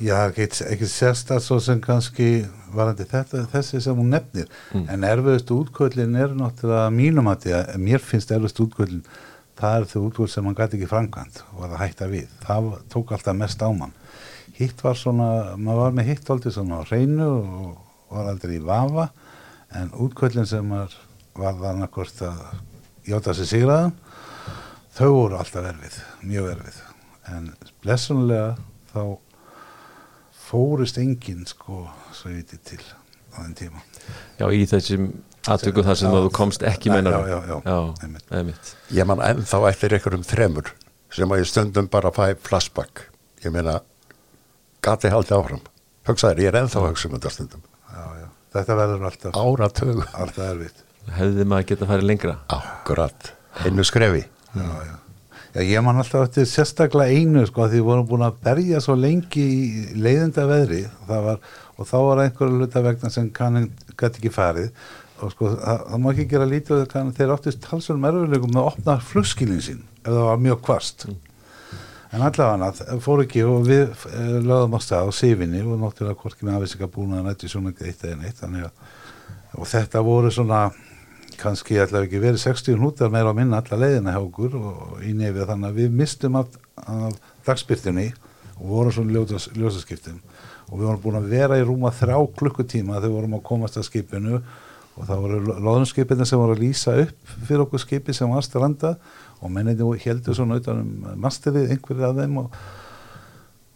[0.01, 4.47] Já, ekki, sérstætt svo sem kannski varandi þetta, þessi sem hún nefnir.
[4.89, 9.03] En erfiðust útköllin er náttúrulega mínum að því að mér finnst erfiðust útköllin
[9.61, 12.69] það er þau útköll sem hann gæti ekki framkvæmt og var að hætta við, það
[12.89, 13.93] tók alltaf mest á mann.
[14.57, 17.75] Hitt var svona, maður var með hitt aldrei svona á hreinu og
[18.11, 19.09] var aldrei í vafa.
[19.77, 20.97] En útköllin sem maður
[21.37, 22.41] var þannig hvort að
[23.07, 23.93] játa sér sigraðan
[25.01, 25.97] þau voru alltaf erfið,
[26.29, 26.79] mjög erfið
[27.31, 27.51] en
[27.83, 28.55] blessunlega
[28.93, 29.01] þá
[30.47, 31.85] fórist enginn sko
[32.15, 32.81] svo ég viti til
[33.31, 33.83] á þenn tíma
[34.39, 35.09] Já, í þessum
[35.49, 36.17] aðtöku þar sem Já.
[36.19, 37.27] að þú komst ekki Já, mennar.
[37.29, 38.25] já, já, já, einmitt.
[38.35, 38.73] einmitt.
[38.93, 40.73] ég man ennþá eftir einhverjum þremur
[41.11, 43.05] sem að ég stundum bara fæ flashback
[43.45, 43.79] ég meina
[44.85, 45.63] gati haldið áfram
[46.09, 48.27] hugsaður, ég er ennþá að hugsa um þetta stundum já, já.
[48.57, 52.35] þetta verður alltaf, áratögu alltaf erfitt Hefði maður geta farið lengra?
[52.53, 53.31] akkurat,
[53.65, 54.25] einu skrefi
[54.55, 54.97] já, já.
[55.51, 58.95] Já, ég man alltaf eftir sérstaklega einu sko því við vorum búin að berja svo
[58.95, 59.63] lengi í
[59.99, 61.41] leiðinda veðri var,
[61.75, 63.67] og þá var einhverju hluta vegna sem kannin
[63.99, 64.69] gæti ekki farið.
[65.21, 66.85] Og sko það, það má ekki gera lítið
[67.17, 71.05] þeir áttist talsverðum erfiðlegum með að opna flugskilin sín ef það var mjög kvast
[72.11, 76.19] en allavega það fór ekki og við eh, lögðum á stað á sífinni og náttúrulega
[76.19, 78.41] hvorki með afvísika búin að nætti svona eitt eða neitt
[79.51, 80.65] og þetta voru svona
[81.41, 85.13] kannski ætlaði ekki verið 60 hnútar meira á minna alla leiðina hjá okkur og í
[85.17, 86.51] nefið þannig að við mistum af,
[86.85, 87.15] af
[87.47, 88.09] dagspyrtunni
[88.61, 90.19] og vorum svona ljósas, ljósaskiptum.
[90.71, 93.79] Og við vorum búin að vera í rúma þrjá klukkutíma þegar við vorum að komast
[93.81, 94.41] að skipinu
[94.97, 98.95] og það voru loðnskipinu sem voru að lýsa upp fyrir okkur skipi sem var stranda
[99.41, 102.57] og menninni heldur svona utanum masterið einhverju af þeim og,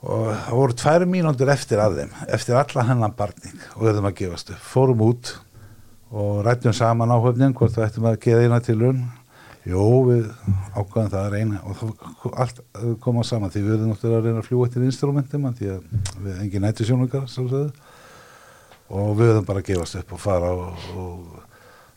[0.06, 4.10] og það voru tvær mínúndur eftir af þeim eftir alla hennan barning og við höfum
[4.12, 5.34] að gefast upp, fórum út
[6.12, 9.06] og rættum saman áhöfnin hvort það ættum að geða eina til raun
[9.66, 10.28] Jó, við
[10.78, 12.60] ákvæðum það að reyna og það allt
[13.02, 15.88] koma saman því við erum náttúrulega að reyna að fljúa til instrumentum því að
[16.22, 17.26] við engin nættu sjónungar
[18.90, 21.46] og við höfum bara að gefast upp og fara og, og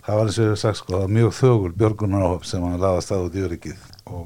[0.06, 2.64] það var eins og ég hef sagt sko, það var mjög þögul björgunar áhöfn sem
[2.64, 3.82] hann laðast að út í öryggið.
[4.08, 4.22] Og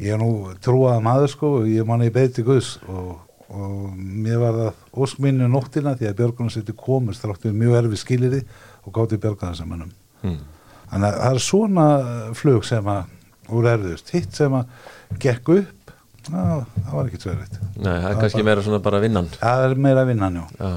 [0.00, 0.30] ég er nú
[0.64, 3.10] trúaða maður sko og ég manni í beiti guðs og,
[3.52, 8.40] og mér var það óskminni nóttina því að björgunar seti komist þráttu mjög erfi skiliri
[8.88, 9.92] og gátti björgaðar sem hennum
[10.24, 10.38] hmm.
[10.92, 11.88] þannig að það er svona
[12.38, 13.14] flug sem að
[13.58, 14.72] úr erðust, hitt sem að
[15.22, 15.92] gekk upp,
[16.28, 19.30] á, það var ekki tverrið Nei, það er kannski meira svona bara vinnan.
[19.38, 20.72] Það er meira vinnan, já, já.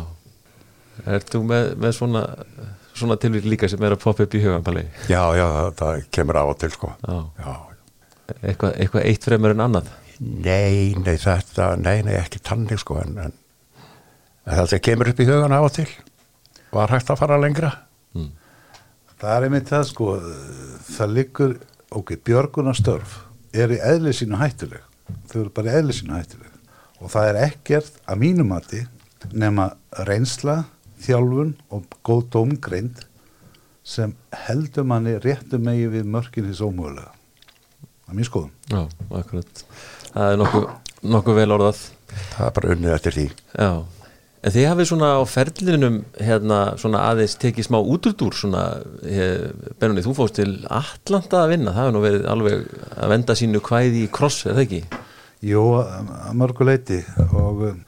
[1.11, 2.21] Er þú með, með svona
[3.01, 5.47] svona tilvík líka sem er að poppa upp í hugan Já, já,
[5.79, 6.91] það kemur á og til sko.
[7.01, 7.17] Já.
[7.39, 7.53] Já.
[8.41, 9.91] Eitthvað, eitthvað eitt fremur en annað?
[10.21, 13.33] Nei, nei, þetta, nei, nei, ekki tannig sko en, en,
[14.45, 15.87] en þetta kemur upp í hugan á og til
[16.71, 17.71] Var hægt að fara lengra
[18.17, 18.29] mm.
[19.21, 20.07] það er einmitt það sko
[20.87, 21.53] það liggur,
[21.91, 23.19] ok, björgunarstörf
[23.51, 24.83] er í eðli sínu hættuleg.
[25.29, 26.57] Þau eru bara í eðli sínu hættuleg.
[27.01, 28.83] Og það er ekkert að mínumati
[29.33, 29.71] nema
[30.07, 30.63] reynsla
[31.01, 33.01] þjálfun og góð domgreind
[33.83, 34.13] sem
[34.45, 37.09] heldur manni réttum megi við mörkin hins ómögulega.
[38.07, 38.85] Er mín skoðum Já,
[39.17, 39.63] akkurat,
[40.11, 40.65] það er nokkuð
[41.01, 41.81] nokkuð vel orðað.
[42.35, 43.25] Það er bara unnið eftir því.
[43.55, 43.71] Já
[44.41, 48.63] En þið hafið svona á ferlinum hérna svona aðeins tekið smá útrúdur svona,
[49.77, 52.63] Benunni, þú fóst til Atlanta að vinna, það hefur nú verið alveg
[52.95, 54.79] að venda sínu kvæði í kross, er það ekki?
[55.45, 57.83] Jú, að mörgu leiti og um,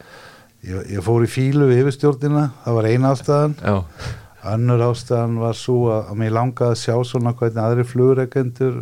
[0.62, 3.58] ég, ég fór í fílu við yfirstjórnina, það var eina ástæðan.
[3.58, 4.06] Já.
[4.54, 8.78] Annur ástæðan var svo að, að mér langaði að sjá svona hvernig aðri flugreikendur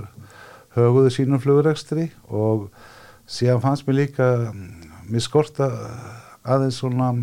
[0.76, 2.68] höguðu sínum flugreikstri og
[3.32, 4.30] síðan fannst mér líka
[5.08, 5.72] mér skorta
[6.44, 7.14] aðeins svona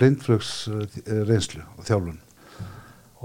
[0.00, 0.52] blindflugs
[1.28, 2.20] reynslu og þjálfun.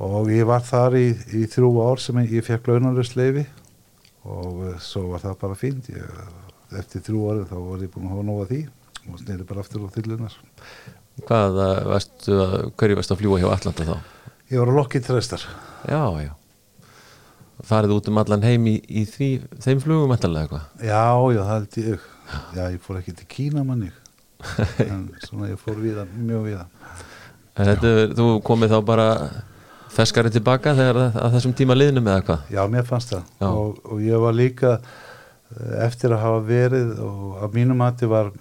[0.05, 1.05] Og ég var þar í,
[1.39, 3.45] í þrjú ár sem ég, ég fekk launalust leifi
[4.25, 5.89] og uh, svo var það bara fínt.
[5.93, 6.25] Ég,
[6.79, 8.61] eftir þrjú ári þá var ég búin að hafa nóga því
[9.05, 10.37] og snýri bara aftur á þillunar
[11.25, 13.93] Hvað varstu að hverju varstu að fljúa hjá Allanda þá?
[14.51, 15.45] Ég var að lokka í trestar
[15.85, 16.31] Já, já.
[17.65, 19.29] Farið út um allan heim í, í því,
[19.63, 20.65] þeim flugum eftirlega eitthvað?
[20.83, 22.09] Já, já, það held ég.
[22.57, 23.93] Já, ég fór ekki til Kína manni
[24.89, 27.03] en svona ég fór við það mjög við það
[27.55, 29.09] Þetta, Þú komið þá bara
[29.95, 32.49] feskari tilbaka þegar að þessum tíma liðnum eða hvað?
[32.51, 33.29] Já, mér fannst það.
[33.47, 38.11] Og, og ég var líka eh, eftir að hafa verið og að mínum að þetta
[38.11, 38.33] var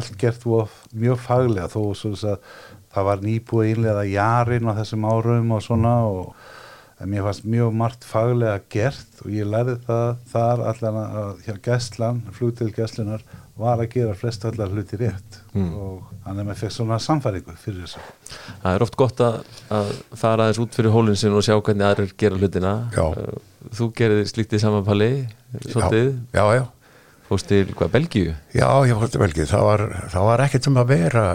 [0.00, 0.46] allt gert
[0.94, 2.48] mjög faglega þó að
[2.94, 6.52] það var nýbúið einlega jarinn á þessum árum og svona og
[7.00, 11.56] en mér fannst mjög margt faglega gert og ég lærði það þar allan að hjá
[11.64, 13.24] gæslan, flugtil gæslunar
[13.58, 15.72] var að gera flest allar hluti rétt mm.
[15.78, 18.04] og þannig að maður fekk svona samfæringu fyrir þessu.
[18.62, 19.36] Það er oft gott að,
[19.78, 22.74] að fara aðeins út fyrir hólinsin og sjá hvernig aðrir gera hlutina.
[22.94, 23.04] Já.
[23.78, 25.10] Þú gerir slíkt í samanpalli,
[25.68, 26.10] svolítið.
[26.34, 26.64] Já, já, já.
[27.24, 28.34] Fórst til hvað, Belgíu?
[28.52, 29.46] Já, ég fórst til Belgíu.
[29.48, 31.26] Það var, það var ekkert um að vera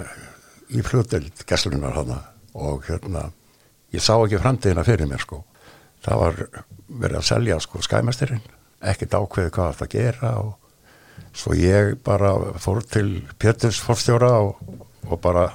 [0.69, 2.19] í flugtild gæslunar hana
[2.59, 3.29] og hérna,
[3.95, 5.41] ég sá ekki framtíðina fyrir mér sko.
[6.05, 6.39] Það var
[6.89, 8.43] verið að selja sko skæmastirinn,
[8.91, 10.55] ekkert ákveði hvað það gera og
[11.35, 14.61] svo ég bara fór til Péturs fórstjóra og,
[15.09, 15.49] og bara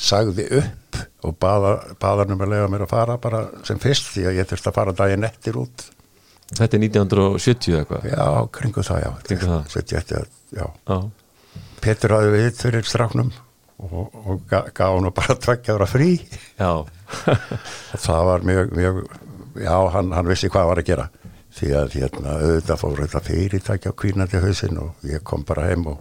[0.00, 4.38] sagði upp og baða, baðanum að lega mér að fara bara sem fyrst því að
[4.40, 5.88] ég þurfti að fara daginn eftir út
[6.50, 8.06] Þetta er 1970 eitthvað?
[8.10, 8.24] Já,
[8.56, 9.60] kringu það, já, kringu það.
[9.70, 10.64] 71, já.
[10.90, 10.96] já
[11.84, 13.30] Pétur hafði við fyrir stráknum
[13.80, 16.10] og, og gaf hann bara tveggjára frí
[16.58, 16.72] Já
[18.06, 18.98] það var mjög, mjög
[19.60, 21.08] já, hann, hann vissi hvað var að gera.
[21.50, 25.88] Því að hérna auðvitað fór þetta fyrirtækja á kvínandi hausin og ég kom bara heim
[25.90, 25.98] og,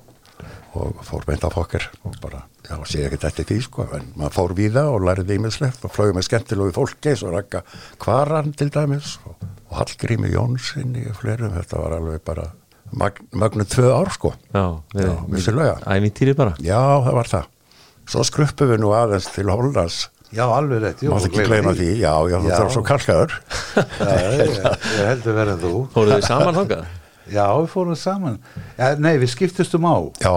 [0.77, 4.35] og fór meint af okkar og bara, já, sé ekki þetta því sko, en maður
[4.37, 7.63] fór við það og lærið ímiðslegt og flögum með skemmtilegu fólki og rakka
[8.05, 9.41] kvaran til dæmis og,
[9.71, 12.51] og Hallgrími Jónsson í flerum, þetta var alveg bara
[12.89, 14.31] Mag, Magnu tvö ár sko.
[14.49, 15.75] Já, Já, vissulega.
[15.85, 16.55] Ævintýri bara.
[16.57, 17.49] Já, það var það.
[18.09, 21.89] Svo skruppum við nú aðeins til Hollands Já, alveg rétt jú, Mátt ekki gleyma því,
[22.03, 22.51] já, já, Já.
[22.53, 23.31] þarf svo kalkaður.
[23.75, 25.71] Já, ég, ég heldur verið en þú.
[25.95, 26.83] Fóruð þið saman þangað?
[27.29, 28.37] Já, við fórum saman.
[28.77, 29.95] Ja, Nei, við skiptustum á.
[30.21, 30.33] Já,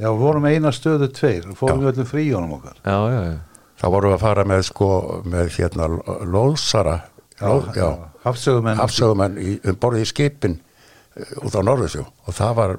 [0.00, 1.84] Já, við vorum eina stöðu tveir Við fórum Já.
[1.84, 2.76] við öllum fríjónum okkar.
[2.86, 3.66] Já, já, já.
[3.80, 4.88] Þá vorum við að fara með sko,
[5.28, 5.88] með hérna
[6.34, 6.96] lóðsara.
[7.40, 7.88] Lóð, já,
[8.24, 8.80] Hafsögumenn.
[8.80, 12.04] Hafsögumenn í, um borðið í skipin uh, út á Norðursjó.
[12.26, 12.74] Og það var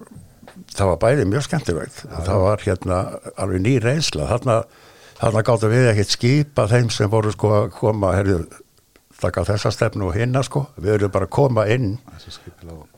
[0.76, 2.04] það var bæði mjög skemmtilegt.
[2.28, 3.00] Það var hérna
[3.42, 4.28] alveg ný reynsla.
[4.30, 4.58] Þarna,
[5.22, 8.40] þarna gáttum við ekkert skipa þeim sem voru sko að koma herrðu,
[9.22, 10.64] taka þessa stefnu og hinna sko.
[10.82, 11.92] Við erum bara að koma inn.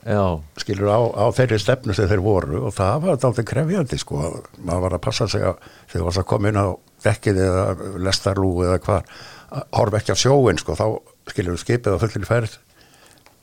[0.08, 0.22] Já,
[0.62, 4.22] skilur á, á þeirri stefnu sem þeir voru og það var dálítið krefjandi sko.
[4.64, 5.60] Maður var að passa sig að
[5.92, 6.66] þegar varst að koma inn á
[7.04, 7.64] dekkið eða
[8.06, 9.10] lestarlú eða hvað,
[9.52, 10.86] að horfa ekki á sjóin sko, þá
[11.34, 12.56] skilur við skipið á fullir ferð.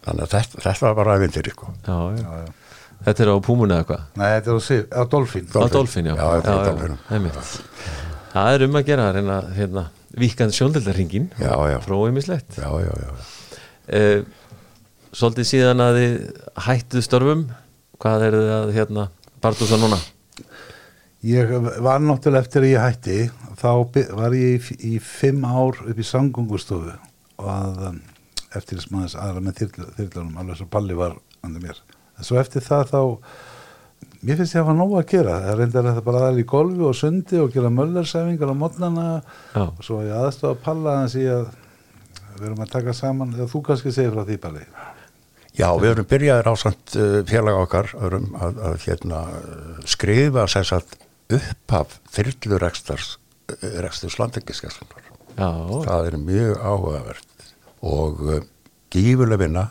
[0.02, 1.70] Þannig að þetta, þetta var bara aðvindir sko.
[2.18, 2.58] já, já.
[3.02, 4.02] Þetta er á Púmunu eða hvað?
[4.18, 5.02] Nei, þetta er á, Sif, á
[5.74, 6.14] Dolphin, já.
[6.18, 6.98] Já, þetta er á Dolphin.
[8.32, 11.32] Það er um að gera reyna hérna, víkandi sjóndeldarringin.
[11.84, 13.10] Prófið mislegt já, já, já,
[14.00, 14.22] uh,
[15.12, 16.14] Svolítið síðan að þið
[16.68, 17.44] hættuð störfum
[18.02, 19.06] Hvað er þið að hérna
[19.44, 20.00] Bartúsa núna?
[21.28, 21.52] Ég
[21.84, 23.18] var náttúrulega eftir að ég hætti
[23.62, 23.72] þá
[24.18, 26.96] var ég í, í fimm ár upp í samgöngustofu
[27.42, 28.00] og að um,
[28.58, 31.82] eftir þess maður aðra með þyrlu, þyrlunum alveg svo Palli var andur mér
[32.18, 33.02] en svo eftir það þá
[34.22, 35.36] mér finnst ég að hafa nóg að gera.
[35.45, 39.05] Það reyndar þetta bara aðal í golfi og sundi og gera möllersæfingar á mótnana
[39.55, 39.63] Já.
[39.65, 41.47] og svo ég aðstofa Palla hans í að
[42.38, 43.34] við erum að taka saman.
[43.38, 44.65] Eða þú kannski segir frá því Palli.
[45.57, 50.45] Já, við erum byrjaðir á samt uh, félag okkar erum að, að hérna, uh, skrifa
[50.51, 50.95] sem sagt
[51.32, 53.17] upphaf þyrlurekstars
[53.84, 55.49] reksturs landingiskeslunar Já,
[55.84, 57.45] það er mjög áhugavert.
[57.82, 58.41] Og uh,
[58.93, 59.69] gífurleg vinna.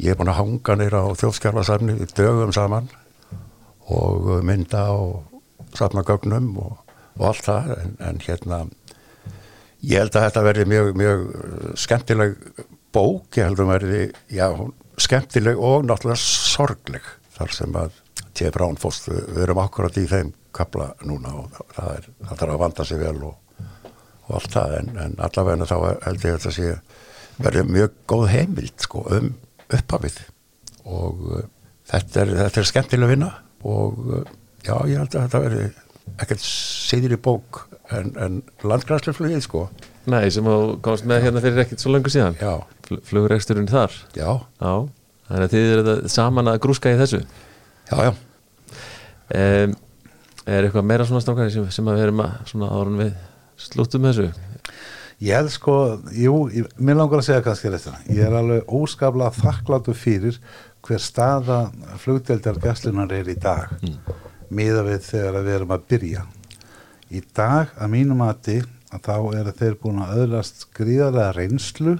[0.00, 2.88] Ég er búin að hanga nýra á þjóðskjarlasafni í dögum saman
[3.92, 6.78] og uh, mynda og safna gögnum og,
[7.18, 8.62] og allt það en, en hérna
[9.82, 11.26] ég held að þetta verði mjög, mjög
[11.78, 12.34] skemmtileg
[12.96, 13.36] bók.
[13.36, 14.48] Ég held að verði, já,
[15.02, 18.02] skemmtileg og náttúrulega sorgleg þar sem að
[18.36, 18.50] T.
[18.52, 22.62] Brown fórst við, erum akkurat í þeim kapla núna og það, er, það þarf að
[22.62, 23.42] vanda sig vel og
[24.26, 26.70] og allt það en, en allavega þá held ég að þetta sé
[27.36, 29.28] verið mjög góð heimild sko, um
[29.66, 30.16] upphafið.
[30.86, 31.44] Og uh,
[31.90, 33.30] þetta, er, þetta er skemmtileg vinna
[33.64, 34.22] og uh,
[34.66, 35.82] já ég held að þetta verið
[36.22, 37.62] ekkert síður í bók
[37.94, 38.36] en, en
[38.66, 39.64] landgræsleflugið sko.
[40.06, 42.36] Nei, sem þú komst með hérna fyrir ekkert svo löngu síðan.
[42.38, 43.94] Já, Fl- Flugreksturinn þar.
[44.14, 44.28] Já,
[44.62, 44.74] Já,
[45.26, 47.24] þannig að þið eru þetta saman að grúska í þessu.
[47.90, 48.12] Já, já.
[49.34, 49.74] Um,
[50.46, 53.08] Er eitthvað meira svona strákari sem, sem að við erum að svona árun við
[53.58, 54.28] slúttum þessu?
[55.26, 55.74] Ég held sko,
[56.14, 57.98] jú, ég, mér langar að segja kannski restina.
[58.06, 60.38] Ég er alveg óskaplega þakkláttu fyrir
[60.86, 61.58] hver staða
[62.00, 63.74] flugdeldar gæslunar er í dag
[64.48, 66.24] miða við þegar við erum að byrja.
[67.10, 68.60] Í dag, að mínu mati,
[68.94, 71.96] að þá eru þeir búin að öðlast gríðarlega reynslu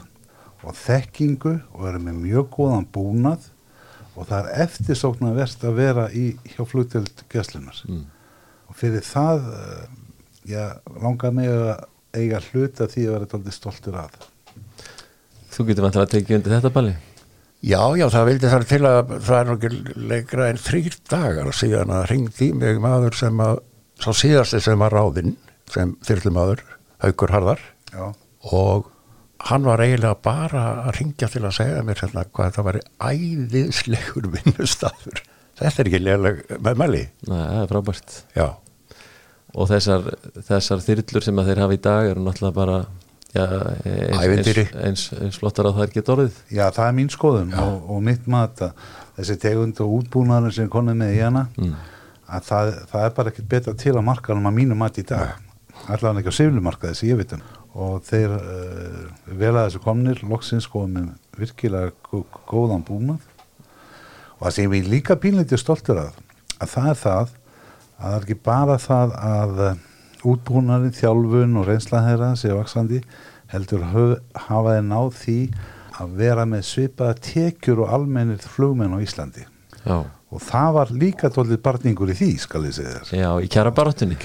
[0.67, 3.51] og þekkingu og eru með mjög góðan búnað
[4.17, 8.05] og það er eftirsóknar verst að vera í hjá flugdeld gæslunar mm.
[8.71, 9.83] og fyrir það eh,
[10.55, 10.63] já,
[11.03, 11.85] langar mig að
[12.17, 14.17] eiga hluta því að vera tóldi stoltur að
[15.57, 16.97] Þú getur vantilega að tekið undir þetta balli
[17.65, 19.77] Já, já, það vildi þar til að það er nokkuð
[20.11, 23.63] leikra en þrýr dagar síðan að ringdi mig maður sem að,
[24.03, 25.39] sá síðasti sem var ráðinn
[25.73, 26.61] sem þyrlumadur,
[27.03, 27.63] Haukur Harðar.
[27.91, 28.13] Já,
[28.53, 28.91] og
[29.49, 32.79] hann var eiginlega bara að ringja til að segja mér hérna hvað þetta var
[33.09, 35.25] æðislegur vinnustafur
[35.57, 38.17] þetta er ekki leiðileg með mæli Nei, það er frábært.
[38.37, 38.47] Já,
[39.57, 40.09] og þessar,
[40.49, 42.79] þessar þyrlur sem að þeir hafa í dag eru náttúrulega bara
[43.43, 46.41] eins, eins, eins, flottar að það er geta orðið.
[46.53, 48.65] Já, það er mín skoðun og, og mitt að
[49.17, 51.77] þessi tegund og útbúnaður sem konið með í hana mm.
[52.37, 55.39] að það, það er bara ekkert betra til að markaðum að mínu mat í dag.
[55.87, 57.47] Allavega ekki á siflumarkaði þessi ég veit um.
[57.77, 59.01] Og þeir uh,
[59.37, 63.27] vel að þessu komnir loksins sko með virkilega gó- góðan búnað.
[64.37, 66.23] Og það sem ég líka pínleiti stoltur að
[66.57, 67.35] að það er það að
[67.97, 69.63] það er ekki bara það að
[70.33, 73.01] útbúnaðin, þjálfun og reynslan þeirra séu vaksandi
[73.53, 74.17] heldur höf,
[74.49, 75.39] hafa þeir náð því
[75.97, 79.47] að vera með svipaða tekjur og almennir flugmenn á Íslandi.
[79.87, 80.03] Já,
[80.35, 83.13] og það var líka tólið barningur í því skal ég segja þér.
[83.21, 84.19] Já í kjæra barátunni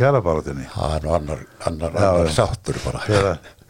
[0.74, 2.34] það er nú annar, annar, annar já.
[2.40, 3.04] sáttur bara.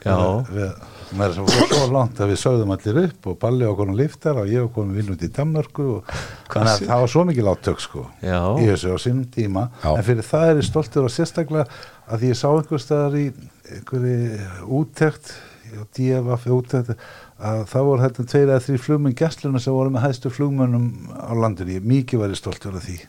[0.02, 0.16] Já.
[0.50, 0.72] við,
[1.12, 4.50] við, svo, svo langt að við sögðum allir upp og Balli og konum liftar og
[4.52, 6.12] ég og konum vinn út í Danmörku og
[6.52, 8.40] þannig að það var svo mikið láttök sko Já.
[8.58, 9.92] í þessu á sínum tíma Já.
[9.94, 11.68] en fyrir það er ég stoltur og sérstaklega
[12.12, 13.26] að ég sá einhver staðar í
[13.72, 15.34] einhverju úttekt
[15.96, 16.98] DFF út þetta
[17.42, 21.32] að það voru þetta tveir eða þrý flugmenn gæsluna sem voru með hæstu flugmennum á
[21.34, 23.00] landinu, ég er mikið verið stoltur af því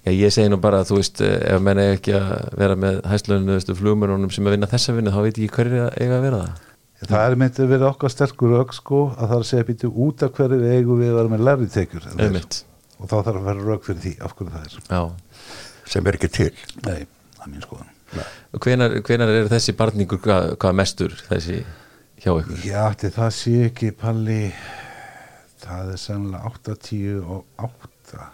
[0.00, 2.76] Já, ég segi nú bara að þú veist eh, ef menn eiga ekki að vera
[2.80, 6.42] með hæslunum flugmennunum sem að vinna þessa vinnu þá veit ég hverju eiga að vera
[6.44, 6.69] það
[7.00, 9.92] Það er myndið að vera okkar sterkur rauk sko að það er að segja býtu
[10.04, 13.46] út af hverju við eigum við að vera með lærri tekjur og þá þarf að
[13.46, 14.74] vera rauk fyrir því af hverju það er.
[14.90, 15.00] Já,
[15.94, 16.50] sem er ekki til.
[16.84, 16.98] Nei,
[17.38, 17.96] það er mín skoðan
[18.50, 21.60] og hvenar, hvenar er þessi barningur hvað, hvað mestur þessi
[22.20, 22.64] hjá ykkur?
[22.66, 24.40] Já, það sé ekki Palli
[25.62, 28.28] það er sennilega 80 og 8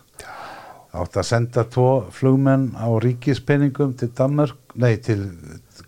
[0.97, 5.27] átt að senda tvo flugmenn á ríkispenningum til Danmark, nei til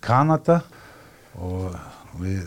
[0.04, 0.60] Kanada.
[1.38, 1.72] Og
[2.20, 2.44] við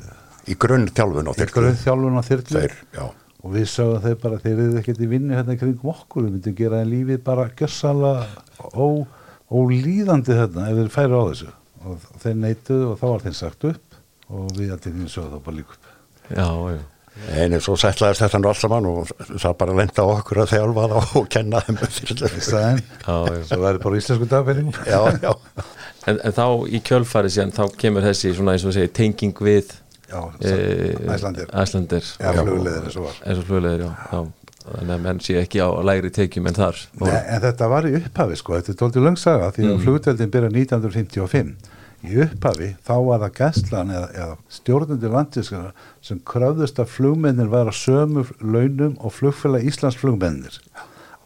[0.49, 2.61] í grunn þjálfun og í grunnþjálfun á þyrlu.
[2.61, 3.03] Þeir, já,
[3.41, 6.27] og við sögum þeir bara þeir eru ekkert í vinnu hérna kringum okkur.
[6.27, 8.13] Við myndum gera þeim lífið bara gjössala
[8.61, 8.87] ó,
[9.51, 11.51] ólíðandi hérna ef þeir færi á þessu.
[11.81, 13.99] Og þeir neituðu og þá var þeim sagt upp.
[14.31, 15.93] Og við allir því sögum þá bara líka upp.
[16.31, 16.81] Já, já.
[17.35, 20.85] En svo settlaðist þetta nú allt saman og það bara lenda á okkur að þjálfa
[20.93, 21.79] það og kenna þeim
[23.03, 23.15] já.
[23.49, 24.29] svo væri bara íslensku
[24.87, 25.33] já,
[26.07, 29.75] En, en þá í kjölfari síðan þá kemur þessi svona eins og segir tenging við
[30.11, 33.19] Æslandir flugleiðir eins og var.
[33.33, 37.87] Og flugleðir, að menn sé ekki á lægri tekjum en þar Nei, en þetta var
[37.89, 39.83] í upphafi sko, þetta er tóltið löngsaga því að mm.
[39.87, 41.55] flugtöldin byrja 1955
[42.01, 45.73] í upphafi þá var það gæslan eða, eða stjórnundir landinskara
[46.05, 50.61] sem kröfðust að flugmennir væri að sömu launum og flugfélag Íslands flugmennir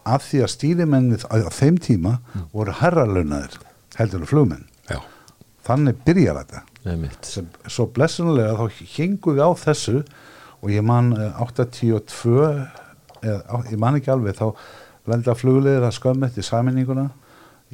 [0.05, 2.17] af því að stýrimennir á þeim tíma
[2.53, 3.57] voru herralaunaðir
[3.97, 4.65] heldur en flugmenn.
[4.89, 4.99] Já,
[5.65, 6.63] þannig byrjar þetta.
[7.25, 8.65] Sem, svo blessunulega þá
[8.95, 9.99] hengum við á þessu
[10.61, 12.35] og ég man eh, 82
[13.25, 14.47] eða, á- ég man ekki alveg þá
[15.09, 17.07] lenda flugleðir að skömmu eftir saminninguna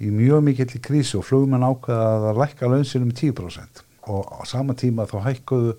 [0.01, 4.73] í mjög mikill krísu og flugmenn ákveða að lækka laun sinum 10% og á sama
[4.79, 5.73] tíma þá hækkuðu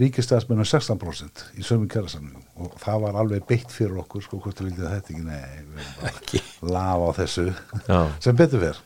[0.00, 4.68] ríkistæðsmennum 16% í sömu kjærasamningum og það var alveg beitt fyrir okkur sko hvort þú
[4.70, 7.44] vildið þetta ekki, nei, við erum bara lafa á þessu
[7.90, 8.80] Já, sem betur fyrr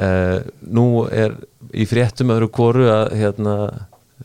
[0.00, 0.38] uh,
[0.74, 1.36] Nú er
[1.74, 3.56] í fréttum öðru kóru að hérna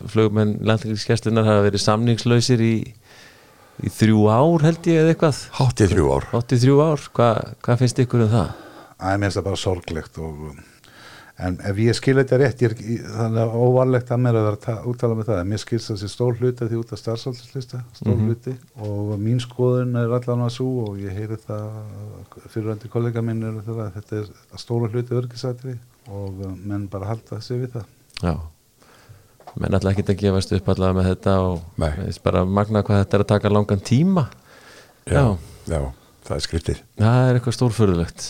[0.09, 2.73] flugmenn landlækningskjæslunar hafa verið samningslausir í,
[3.83, 5.43] í þrjú ár held ég eða eitthvað.
[5.59, 6.27] Háttið þrjú ár.
[6.37, 7.29] 83 ár, Hva,
[7.65, 8.51] hvað finnst ykkur um það?
[8.99, 10.37] Það er minnst það bara sorglegt og
[11.39, 14.63] en ef ég skil þetta rétt er, þannig að óvarlegt að mér að vera að
[14.65, 17.79] ta- úttala með það, en mér skilst þessi stór hluti af því út af starfsaldurslista,
[17.99, 18.55] stór hluti.
[18.83, 21.69] Og mín skoðun er allan að svo og ég heyri það
[22.51, 25.77] fyriröndi kollega minn er það að þetta er að stóra hluti örgisatri
[26.09, 27.87] og um, menn bara halda sig við það.
[28.23, 28.35] Já.
[29.59, 33.17] Menn ætla ekki að gefast upp allavega með þetta og veist bara magna hvað þetta
[33.17, 34.27] er að taka langan tíma.
[35.09, 35.23] Já,
[35.65, 35.79] já,
[36.27, 38.25] það er skriftið það er eitthvað stórfurðulegt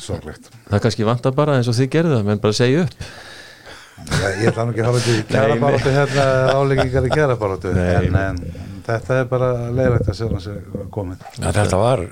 [0.00, 0.48] sorglegt.
[0.70, 3.06] Það kannski vantar bara eins og þið gerðu það menn bara segja upp.
[4.02, 6.26] Ég, ég ætla nú ekki að hafa þetta í kærabaróttu hérna
[6.56, 8.40] áleggingar í kærabaróttu Nei, en, en
[8.88, 11.26] þetta er bara leiðrægt að sjá hans er komið.
[11.38, 12.04] En þetta var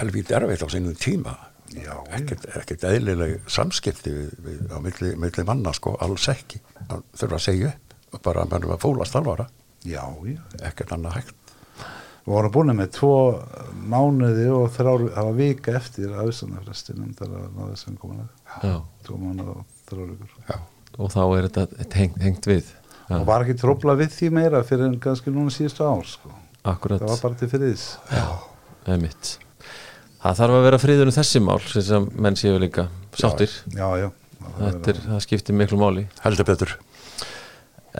[0.00, 1.36] helvít erfitt á sínum tíma.
[1.74, 6.60] Já, ekkert, ekkert eðlileg samskipti við, við, á milli, milli manna sko, alls ekki.
[6.86, 7.72] Að þurfa að segja
[8.12, 9.48] upp bara að mannum að fólast alvara.
[9.84, 10.38] Já, já.
[10.68, 11.43] Ekkert annað hægt
[12.24, 13.16] Við vorum búin með tvo
[13.84, 18.30] mánuði og þrjár, það var vika eftir afsannafrestinum þar að náðu sem komin að.
[18.64, 18.76] Já.
[19.04, 20.62] tvo mánuði og þrjár vikur.
[20.94, 22.72] Og þá er þetta hengt, hengt við.
[23.04, 26.30] Já, og var ekki trófla við því meira fyrir en kannski núna síðustu ár sko.
[26.64, 29.32] akkurat það var bara til fyrir þess Það er mitt
[30.22, 33.52] Það þarf að vera friður um þessi mál sem sem menn séu líka sáttir.
[33.76, 34.06] Já, já.
[34.44, 36.06] Það er, það skiptir miklu máli.
[36.24, 36.72] Heldur betur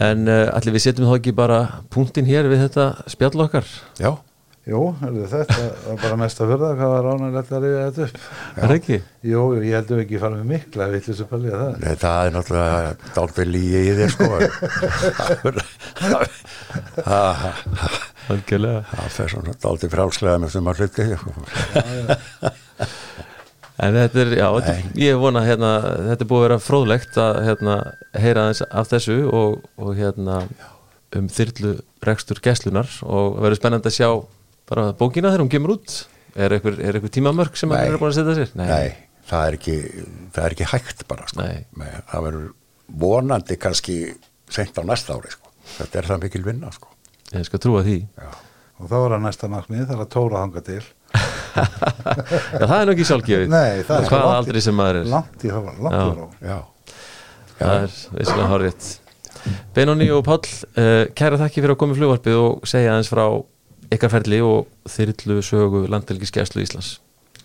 [0.02, 1.58] En uh, allir við setjum þá ekki bara
[1.94, 3.68] punktinn hér við þetta spjall okkar?
[4.00, 4.16] Já,
[4.64, 8.14] Jú, heyrðu, þetta var bara mest að fyrða hvað var ánægilegt að reyða þetta upp.
[8.54, 8.96] Er það ekki?
[9.28, 11.74] Jú, jú, ég heldum ekki að fara með mikla við ætlum svo palli að það.
[11.82, 14.24] Nei, það er náttúrulega dálfið líi í þér sko.
[19.04, 21.04] Það svona dálfið frálslega með sem að hluti
[23.82, 25.70] En þetta er, já, þetta, ég vona hérna,
[26.12, 27.74] þetta er búið að vera fróðlegt að hérna,
[28.14, 30.36] heyra aðeins af þessu og, og hérna
[31.18, 31.72] um þyrlu
[32.06, 34.08] rekstur gæslunar og verður spennandi að sjá
[34.70, 35.96] bara bókina þegar hún kemur út
[36.34, 37.76] er eitthvað, er eitthvað tímamörk sem Nei.
[37.78, 38.54] hann er búin að setja sér?
[38.58, 38.94] Nei,
[39.28, 39.76] það er ekki
[40.34, 41.44] það er ekki hægt bara sko.
[41.44, 41.92] Nei.
[42.10, 42.48] það verður
[43.04, 43.98] vonandi kannski
[44.54, 45.52] seint á næsta ári sko.
[45.78, 46.90] þetta er það mikil vinna sko.
[47.34, 48.28] Ég skal trúa því já,
[48.78, 50.82] og þá var það næsta markmið, það er að tóra hanga til
[51.14, 53.48] Já, það er nú ekki sjálfgefið.
[53.52, 55.08] Nei, það er sko langt í- aldrei sem maður er.
[55.14, 56.02] langt í var, langt
[56.42, 56.58] í já,
[57.54, 58.92] Það er vissulega hárið
[59.76, 60.46] Benóni og Páll,
[60.80, 63.24] uh, kæra þakki fyrir að koma í flugvarpið og segja aðeins frá
[63.94, 66.94] ykkar ferli og þyrlu sögu landhelgiskeslu Íslands.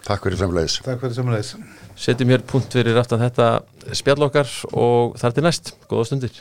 [0.07, 1.49] Takk fyrir semleis Takk fyrir samleis
[1.99, 3.49] Setjum hér punkt fyrir aftan þetta
[3.99, 6.39] spjall okkar og þar til næst, góða stundir